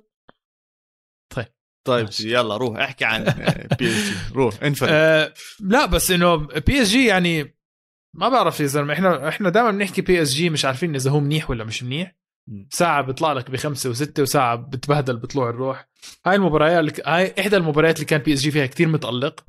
[1.34, 1.46] طيب.
[1.86, 2.32] طيب ماشي.
[2.34, 3.24] يلا روح احكي عن
[3.78, 4.88] PSG روح انفرد.
[4.92, 7.61] آه لا بس إنه PSG يعني
[8.14, 11.64] ما بعرف يا زلمة إحنا إحنا دائما بنحكي PSG مش عارفين إذا هو منيح ولا
[11.64, 12.16] مش منيح.
[12.70, 15.88] ساعة بيطلع لك بخمسة وستة وساعة بتبهدل بطلوع الروح.
[16.26, 19.46] هاي المباريات هاي إحدى المباريات اللي كان PSG فيها كتير متألق.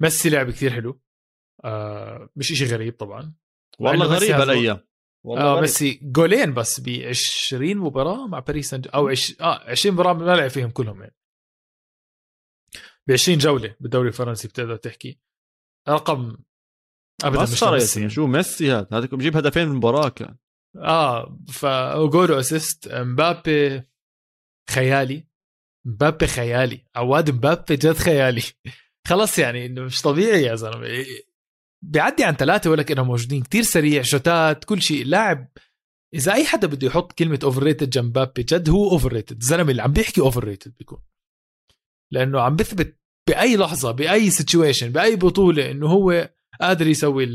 [0.00, 1.00] ميسي لعب كثير حلو.
[1.64, 3.34] آه مش إشي غريب طبعا.
[3.78, 4.80] والله غريب هالايام.
[5.24, 9.40] والله آه ميسي جولين بس ب 20 مباراة مع باريس سان أو عش...
[9.40, 11.14] آه 20 مباراة ما لعب فيهم كلهم يعني.
[13.06, 15.20] ب 20 جولة بالدوري الفرنسي بتقدر تحكي.
[15.88, 16.36] رقم
[17.24, 18.08] ابدا مش ميسي.
[18.08, 20.36] شو ميسي هذا؟ هذا بجيب هدفين من المباراه كان.
[20.76, 23.82] آه ف goal assist مبابي
[24.70, 25.26] خيالي.
[25.86, 26.84] مبابي خيالي.
[26.96, 28.42] عواد مبابي جد خيالي.
[29.08, 31.04] خلص يعني إنه مش طبيعي يا زلمة.
[31.84, 33.42] بيعدي عن ثلاثة ولا كانهم موجودين.
[33.42, 34.02] كتير سريع.
[34.02, 35.06] شوتات كل شيء.
[35.06, 35.48] لاعب.
[36.14, 39.92] إذا أي حدا بده يحط كلمة overrated جنب مبابي جد هو overrated الزلمه اللي عم
[39.92, 40.98] بيحكي overrated بيكون.
[42.12, 47.26] لأنه عم بثبت بأي لحظة بأي situation بأي بطولة إنه هو قادر يسوي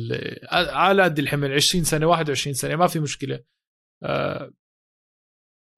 [0.51, 1.53] على قد الحمل.
[1.53, 3.39] 20 سنة 21 سنة ما في مشكلة.
[4.03, 4.51] آه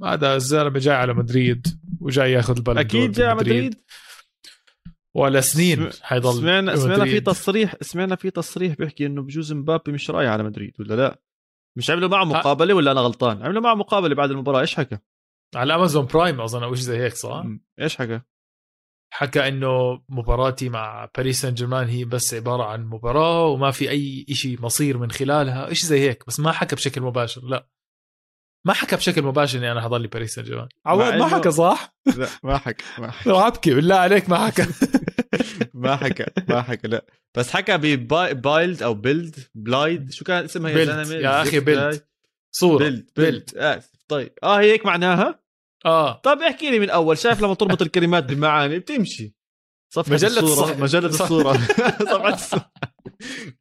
[0.03, 1.67] هذا الزلمة جاي على مدريد
[1.99, 3.81] وجاي ياخذ البلد أكيد جاي على مدريد.
[5.15, 10.09] ولا سنين حيضل سمعنا سمعنا في تصريح سمعنا في تصريح بيحكي إنه بجوز مبابي مش
[10.09, 11.21] رايح على مدريد ولا لا؟
[11.77, 14.97] مش عملوا معه مقابلة ولا أنا غلطان؟ عملوا معه مقابلة بعد المباراة إيش حكى؟
[15.55, 17.45] على أمازون برايم أظن أو شيء زي هيك صح؟
[17.79, 18.21] إيش حكى؟
[19.13, 24.25] حكى إنه مباراتي مع باريس سان جيرمان هي بس عبارة عن مباراة وما في أي
[24.31, 27.67] شيء مصير من خلالها شيء زي هيك بس ما حكى بشكل مباشر لا.
[28.65, 31.95] ما حكى بشكل مباشر إني أنا حضل لي باريس سان جيرمان عواد ما حكى صح؟
[32.17, 33.31] لا ما حكى ما حكى.
[33.31, 34.65] احكي بالله عليك ما حكى.
[35.73, 37.05] ما حكى ما حكى لا.
[37.37, 42.05] بس حكى ببايلد أو بيلد بلايد شو كان اسمها يا زلمة؟ يا أخي بيلد
[42.51, 44.33] صورة بيلد بيلد اسف طيب.
[44.43, 45.40] آه هيك معناها؟
[45.85, 46.13] آه.
[46.13, 49.35] طب احكي لي من أول شايف لما تربط الكلمات بمعاني بتمشي.
[49.93, 51.53] صفحة مجلة الصورة مجلة الصورة.
[52.11, 52.71] صفحة الصورة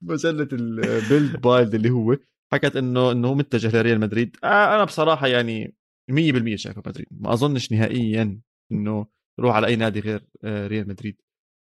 [0.03, 2.17] مجلة البيلد بايلد اللي هو
[2.53, 4.37] حكت إنه إنه هو متجه لريال مدريد.
[4.45, 5.75] آه أنا بصراحة يعني
[6.11, 8.41] 100% شايفه مدريد ما أظنش نهائيا
[8.73, 9.07] إنه
[9.39, 11.21] يروح على أي نادي غير آه، ريال مدريد.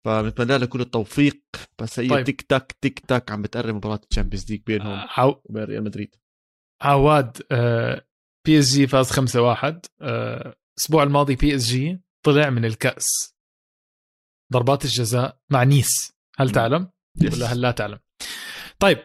[0.06, 1.42] فبنتمنى له كل التوفيق.
[1.82, 2.26] بس هي طيب.
[2.26, 4.88] tick tock tick tock عم بتقرب مباراة ال Champions League بينهم
[5.18, 6.16] آه وبين ريال مدريد.
[6.82, 8.06] عواد آه
[8.46, 13.36] PSG فاز 5-1 آه، الأسبوع الماضي PSG طلع من الكأس.
[14.54, 16.14] ضربات الجزاء مع نيس.
[16.38, 18.00] هل تعلم؟ ولا هل لا تعلم؟
[18.80, 18.98] طيب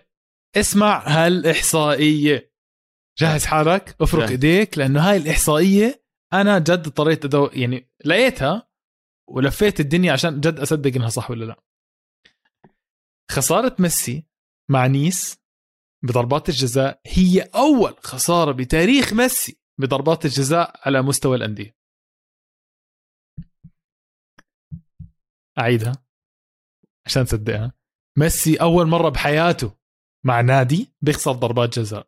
[0.56, 2.52] اسمع هالإحصائية.
[3.18, 7.50] جهز حالك افرك إيديك لأنه هاي الإحصائية أنا جد اضطريت أدو...
[7.52, 8.68] يعني لقيتها
[9.28, 11.62] ولفيت الدنيا عشان جد أصدق إنها صح ولا لا.
[13.30, 14.26] خسارة ميسي
[14.70, 15.38] مع نيس
[16.06, 21.76] بضربات الجزاء هي أول خسارة بتاريخ ميسي بضربات الجزاء على مستوى الأندية.
[25.58, 25.92] أعيدها
[27.06, 27.72] عشان تصدقها.
[28.18, 29.72] ميسي أول مرة بحياته
[30.24, 32.06] مع نادي بيخسر ضربات جزاء.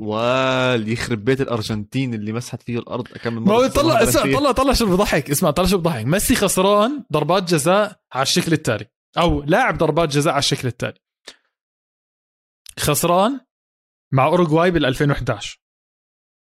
[0.00, 3.08] وال يخرب بيت الأرجنتين اللي مسحت فيه الأرض.
[3.08, 6.04] كم ما مره طلع اسمع طلع طلع شو بضحك اسمع طلع شو بضحك.
[6.04, 8.86] ميسي خسران ضربات جزاء على الشكل التالي
[9.18, 11.03] أو لاعب ضربات جزاء على الشكل التالي.
[12.78, 13.40] خسران
[14.12, 15.60] مع أوروغواي بال 2011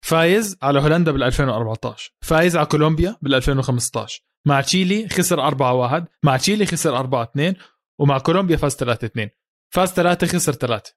[0.06, 5.52] فايز على هولندا بال 2014 فايز على كولومبيا بال 2015 مع تشيلي خسر
[6.02, 7.56] 4-1 مع تشيلي خسر 4-2
[8.00, 9.30] ومع كولومبيا فاز 3-2
[9.74, 10.94] فاز 3 خسر 3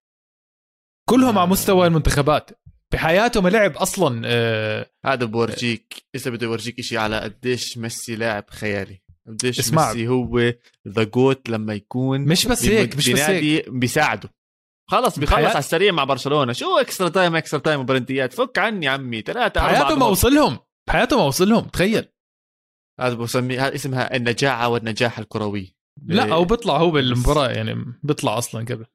[1.09, 2.51] كلهم على مستوى المنتخبات.
[2.93, 6.05] بحياته ما لعب أصلا آه هذا بورجيك.
[6.15, 9.03] اذا بده يورجيك شيء على قديش ميسي لاعب خيالي.
[9.27, 9.89] قديش اسمع.
[9.89, 10.39] ميسي هو
[10.89, 13.69] the GOAT لما يكون مش بس هيك مش بس هيك.
[13.69, 14.31] بيساعده.
[14.91, 16.53] خلص بيخلص على السريع مع برشلونة.
[16.53, 18.33] شو extra time extra time وبرنتيات.
[18.33, 19.21] فك عني عمي.
[19.21, 20.59] ثلاثة بحياته ما أربعة وصلهم.
[20.89, 22.09] بحياته ما وصلهم تخيل.
[23.01, 25.77] هذا بسمي هذا اسمها النجاعة والنجاح الكروي.
[26.03, 28.87] لا أو بيطلع هو بالمباراة يعني بيطلع أصلا قبل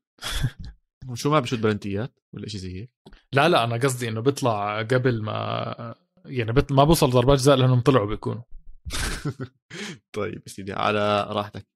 [1.13, 2.91] شو ما بشوت برنتيات ولا شيء زي هيك؟
[3.33, 6.71] لا لا أنا قصدي إنه بيطلع قبل ما يعني بت...
[6.71, 8.41] ما بوصل ضربات جزاء لأنهم طلعوا بيكونوا.
[10.15, 11.67] طيب سيدي على راحتك.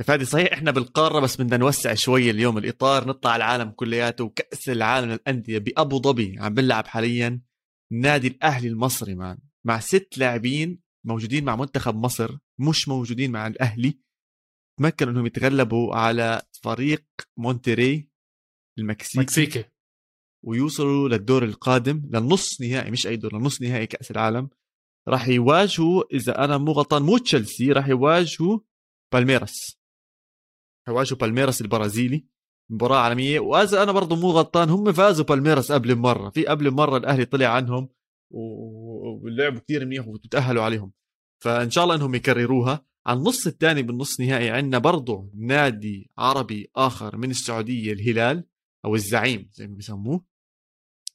[0.00, 4.68] يا فادي صحيح إحنا بالقارة بس بدنا نوسع شوي اليوم الإطار نطلع العالم كلياته وكأس
[4.68, 7.40] العالم للأندية بأبو ظبي عم بنلعب حاليا.
[7.92, 13.98] نادي الأهلي المصري مان مع ست لاعبين موجودين مع منتخب مصر مش موجودين مع الأهلي.
[14.78, 17.04] تمكنوا إنهم يتغلبوا على فريق
[17.36, 18.10] مونتري
[18.78, 19.64] المكسيكي مكسيكي.
[20.44, 24.48] ويوصلوا للدور القادم للنص نهائي مش أي دور للنص نهائي كأس العالم.
[25.08, 28.58] راح يواجهوا إذا أنا مو غلطان مو تشيلسي راح يواجهوا
[29.12, 29.79] بالميراس.
[30.88, 32.26] يواجهوا بالميراس البرازيلي
[32.70, 36.96] مباراة عالمية وإذا أنا برضو مو غلطان هم فازوا بالميراس قبل مرة في قبل مرة
[36.96, 37.88] الأهلي طلع عنهم
[38.30, 40.92] ولعبوا كثير منيح وتأهلوا عليهم.
[41.42, 42.84] فإن شاء الله إنهم يكرروها.
[43.06, 48.44] على النص الثاني بالنص نهائي عندنا برضو نادي عربي آخر من السعودية الهلال
[48.84, 50.24] أو الزعيم زي ما بيسموه.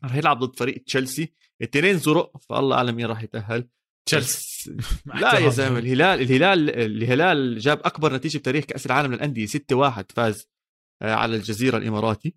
[0.03, 1.33] راح يلعب ضد فريق تشيلسي.
[1.61, 3.69] الاثنين زرق فالله أعلم مين راح يتأهل.
[4.05, 4.77] تشيلسي.
[5.21, 10.49] لا يا زلمة الهلال الهلال الهلال جاب أكبر نتيجة بتاريخ كأس العالم للأندية 6-1 فاز
[11.01, 12.35] آه، على الجزيرة الإماراتي.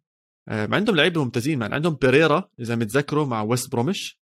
[0.48, 4.18] آه، عندهم لعيبة ممتازين مان عندهم بيريرا إذا متذكروا مع ويست بروميش.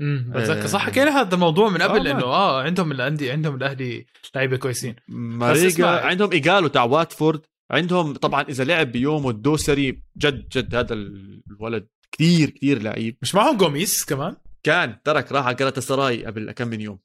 [0.00, 3.54] امم بتذكر آه، صح حكينا هذا الموضوع من قبل آه، إنه آه عندهم الانديه عندهم
[3.54, 4.96] الأهلي لعيبة كويسين.
[5.08, 10.94] ماريجا عندهم إيجالو تاع واتفورد عندهم طبعا إذا لعب بيوم الدوسري جد جد هذا
[11.50, 13.16] الولد كثير كثير لعيب.
[13.22, 16.98] مش معهم جوميس كمان؟ كان ترك راح على جلاتا سراي قبل كم من يوم.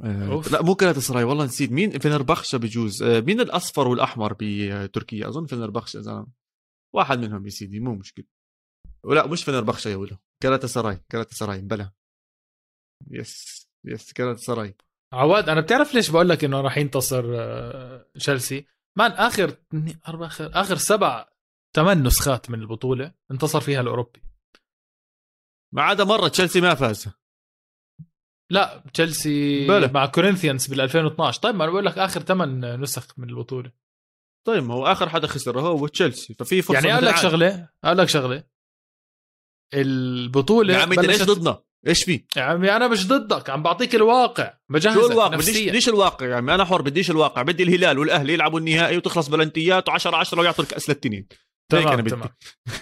[0.00, 0.52] آه أوف.
[0.52, 1.72] لا مو جلاتا سراي والله نسيت.
[1.72, 3.02] مين؟ فينربخشة بجوز.
[3.02, 6.26] آه مين الأصفر والأحمر بتركيا؟ أظن فينربخشة اذا
[6.94, 8.24] واحد منهم يا سيدي مو مشكلة.
[9.04, 11.90] ولا مش فينربخشة يا ولو جلاتا سراي جلاتا سراي بلا.
[13.10, 14.74] yes yes جلاتا سراي
[15.12, 18.66] عواد أنا بتعرف ليش بقول لك إنه راح ينتصر آه، تشيلسي
[18.98, 19.56] مان آخر
[20.08, 21.28] أربع آخر آخر سبع
[21.76, 24.22] ثمان نسخات من البطولة انتصر فيها الأوروبي.
[25.74, 27.08] ما عدا مرة تشيلسي ما فاز.
[28.50, 29.66] لا تشيلسي.
[29.68, 33.72] مع كورنثيانز بال 2012 طيب ما أنا بقول لك آخر ثمان نسخ من البطولة.
[34.46, 37.98] طيب ما هو آخر حدا خسر هو تشيلسي ففي فرصة يعني أقول لك شغلة؟ أقول
[37.98, 38.44] لك شغلة.
[39.74, 43.94] البطولة يا عمي أنت ليش ضدنا؟ إيش في؟ يا عمي أنا مش ضدك عم بعطيك
[43.94, 47.42] الواقع بجهزك شو الواقع؟ بديش بديش الواقع يا عمي أنا حر بديش الواقع.
[47.42, 51.28] بدي الهلال والأهلي يلعبوا النهائي وتخلص بلنتيات و10 10 ويعطوا الكأس للتنين.
[51.68, 52.00] تمام.
[52.00, 52.28] تمام.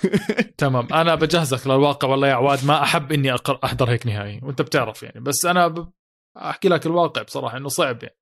[0.59, 0.93] تمام.
[0.93, 4.41] أنا بجهزك للواقع والله يا عواد ما أحب إني أقر- أحضر هيك نهائي.
[4.43, 5.21] وأنت بتعرف يعني.
[5.21, 5.93] بس أنا ب...
[6.37, 8.17] أحكي لك الواقع بصراحة إنه صعب يعني.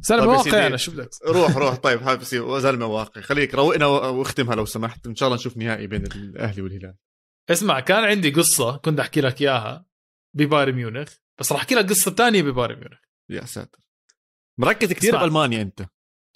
[0.00, 0.66] بس أنا طيب بواقع.
[0.66, 1.74] أنا شو بدك؟ روح روح.
[1.74, 3.22] طيب حابسي زلمه واقعي.
[3.22, 5.06] خليك روقنا واختمها لو سمحت.
[5.06, 6.94] إن شاء الله نشوف نهائي بين الأهلي والهلال.
[7.50, 9.86] اسمع كان عندي قصة كنت أحكي لك إياها
[10.36, 12.98] ببايرن ميونخ بس راح أحكي لك قصة تانية ببايرن ميونخ.
[13.30, 13.78] يا ساتر.
[14.58, 15.18] مركز كثير.
[15.18, 15.82] بألمانيا أنت.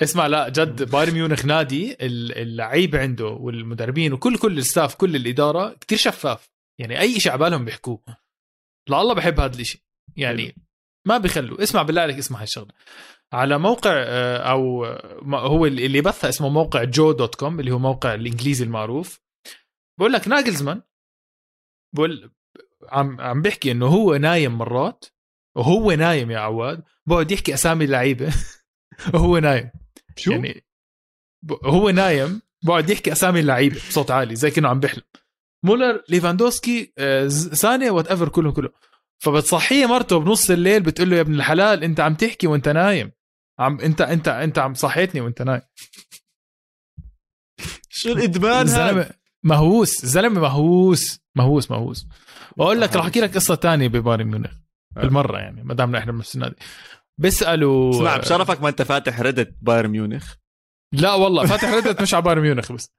[0.02, 5.16] اسمع لا جد بايرن ميونخ نادي ال- اللعيبة عنده والمدربين وكل كل ال staff كل
[5.16, 6.50] الإدارة كتير شفاف.
[6.80, 8.02] يعني أي شيء عبالهم بيحكوه.
[8.88, 9.80] لا الله بحب هذا الشيء
[10.16, 10.54] يعني
[11.06, 12.72] ما بيخلوا اسمع بالله عليك اسمع هاي الشغله
[13.32, 14.84] على موقع آه، أو
[15.34, 19.20] هو اللي اللي بثها اسمه موقع Goal dot com اللي هو موقع الإنجليزي المعروف.
[19.98, 20.82] بقول لك ناجلزمان
[21.94, 22.30] بقول
[22.88, 25.04] عم عم بيحكي إنه هو نايم مرات
[25.56, 26.82] وهو نايم يا عواد.
[27.06, 28.32] بقعد يحكي أسامي اللعيبة.
[29.14, 29.70] وهو نايم.
[30.18, 30.64] شو؟ يعني
[31.64, 35.02] هو نايم بقعد يحكي أسامي اللعيبه بصوت عالي زي كأنه عم بيحلم.
[35.64, 36.92] مولر ليفاندوسكي
[37.52, 38.72] ساني whatever كلهم كلهم.
[39.18, 43.12] فبتصحيه مرته بنص الليل بتقول له يا ابن الحلال أنت عم تحكي وأنت نايم.
[43.58, 45.62] عم انت انت أنت عم صحيتني وأنت نايم.
[47.88, 49.10] شو الإدمان هذا
[49.42, 52.06] مهووس الزلمه مهووس مهووس مهووس.
[52.56, 54.52] وأقول لك راح أحكي لك قصة تانية ببايرن ميونخ
[54.96, 56.56] بالمرة يعني ما دامنا إحنا بنفس النادي.
[57.18, 60.34] بيسألوا اسمع بشرفك ما انت فاتح ردت بايرن ميونخ
[60.94, 62.92] لا والله فاتح ردت مش على بايرن ميونخ بس.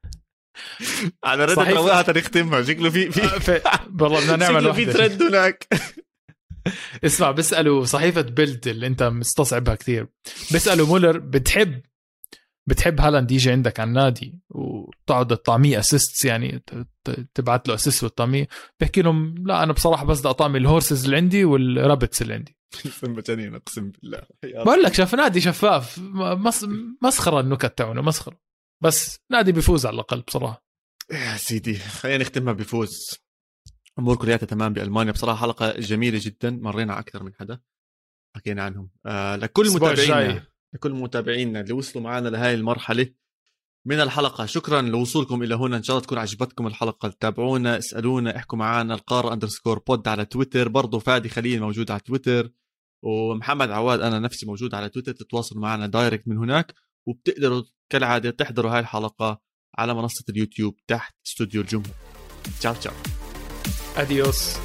[1.24, 1.78] على ردت صحيح.
[1.78, 3.62] رواها تنختمها شكله في في في-
[4.00, 5.68] والله بدنا نعمل شكله في ترند هناك.
[7.06, 10.08] اسمع بيسألوا صحيفة بيلد اللي انت مستصعبها كثير.
[10.52, 11.82] بيسألوا مولر بتحب
[12.68, 16.64] بتحب هالاند يجي عندك على النادي وتقعد تطعميه assists يعني
[17.34, 18.48] تبعت له assist وتطعميه
[18.80, 22.34] بحكي لهم لا أنا بصراحة بس بدي اطعمي ال horses اللي عندي وال rabbits اللي
[22.34, 22.58] عندي.
[23.28, 24.22] جنين اقسم بالله.
[24.44, 26.66] بقول لك شاف نادي شفاف مس
[27.04, 28.40] مسخرة النكت تاعونه مسخرة.
[28.84, 30.66] بس نادي بيفوز على الأقل بصراحة.
[31.12, 33.20] يا سيدي خلينا نختمها بفوز
[34.00, 35.12] أمور كلياتها تمام بألمانيا.
[35.12, 37.60] بصراحة حلقة جميلة جدا مرينا على أكثر من حدا.
[38.36, 38.90] حكينا عنهم.
[39.06, 40.49] آه لكل متابعينا.
[40.74, 43.08] لكل متابعينا اللي وصلوا معنا لهي المرحلة
[43.86, 44.46] من الحلقة.
[44.46, 45.78] شكرا لوصولكم إلى هنا.
[45.78, 47.14] إن شاء الله تكون عجبتكم الحلقة.
[47.20, 50.68] تابعونا اسألونا احكوا معنا القارة underscore pod على تويتر.
[50.68, 52.52] برضو فادي خليل موجود على تويتر.
[53.04, 55.12] ومحمد عواد أنا نفسي موجود على تويتر.
[55.12, 56.74] تتواصلوا معنا direct من هناك.
[57.08, 59.42] وبتقدروا كالعادة تحضروا هاي الحلقة
[59.78, 61.96] على منصة اليوتيوب تحت استوديو الجمهور.
[62.60, 62.94] تشاو تشاو.
[63.98, 64.56] اديوس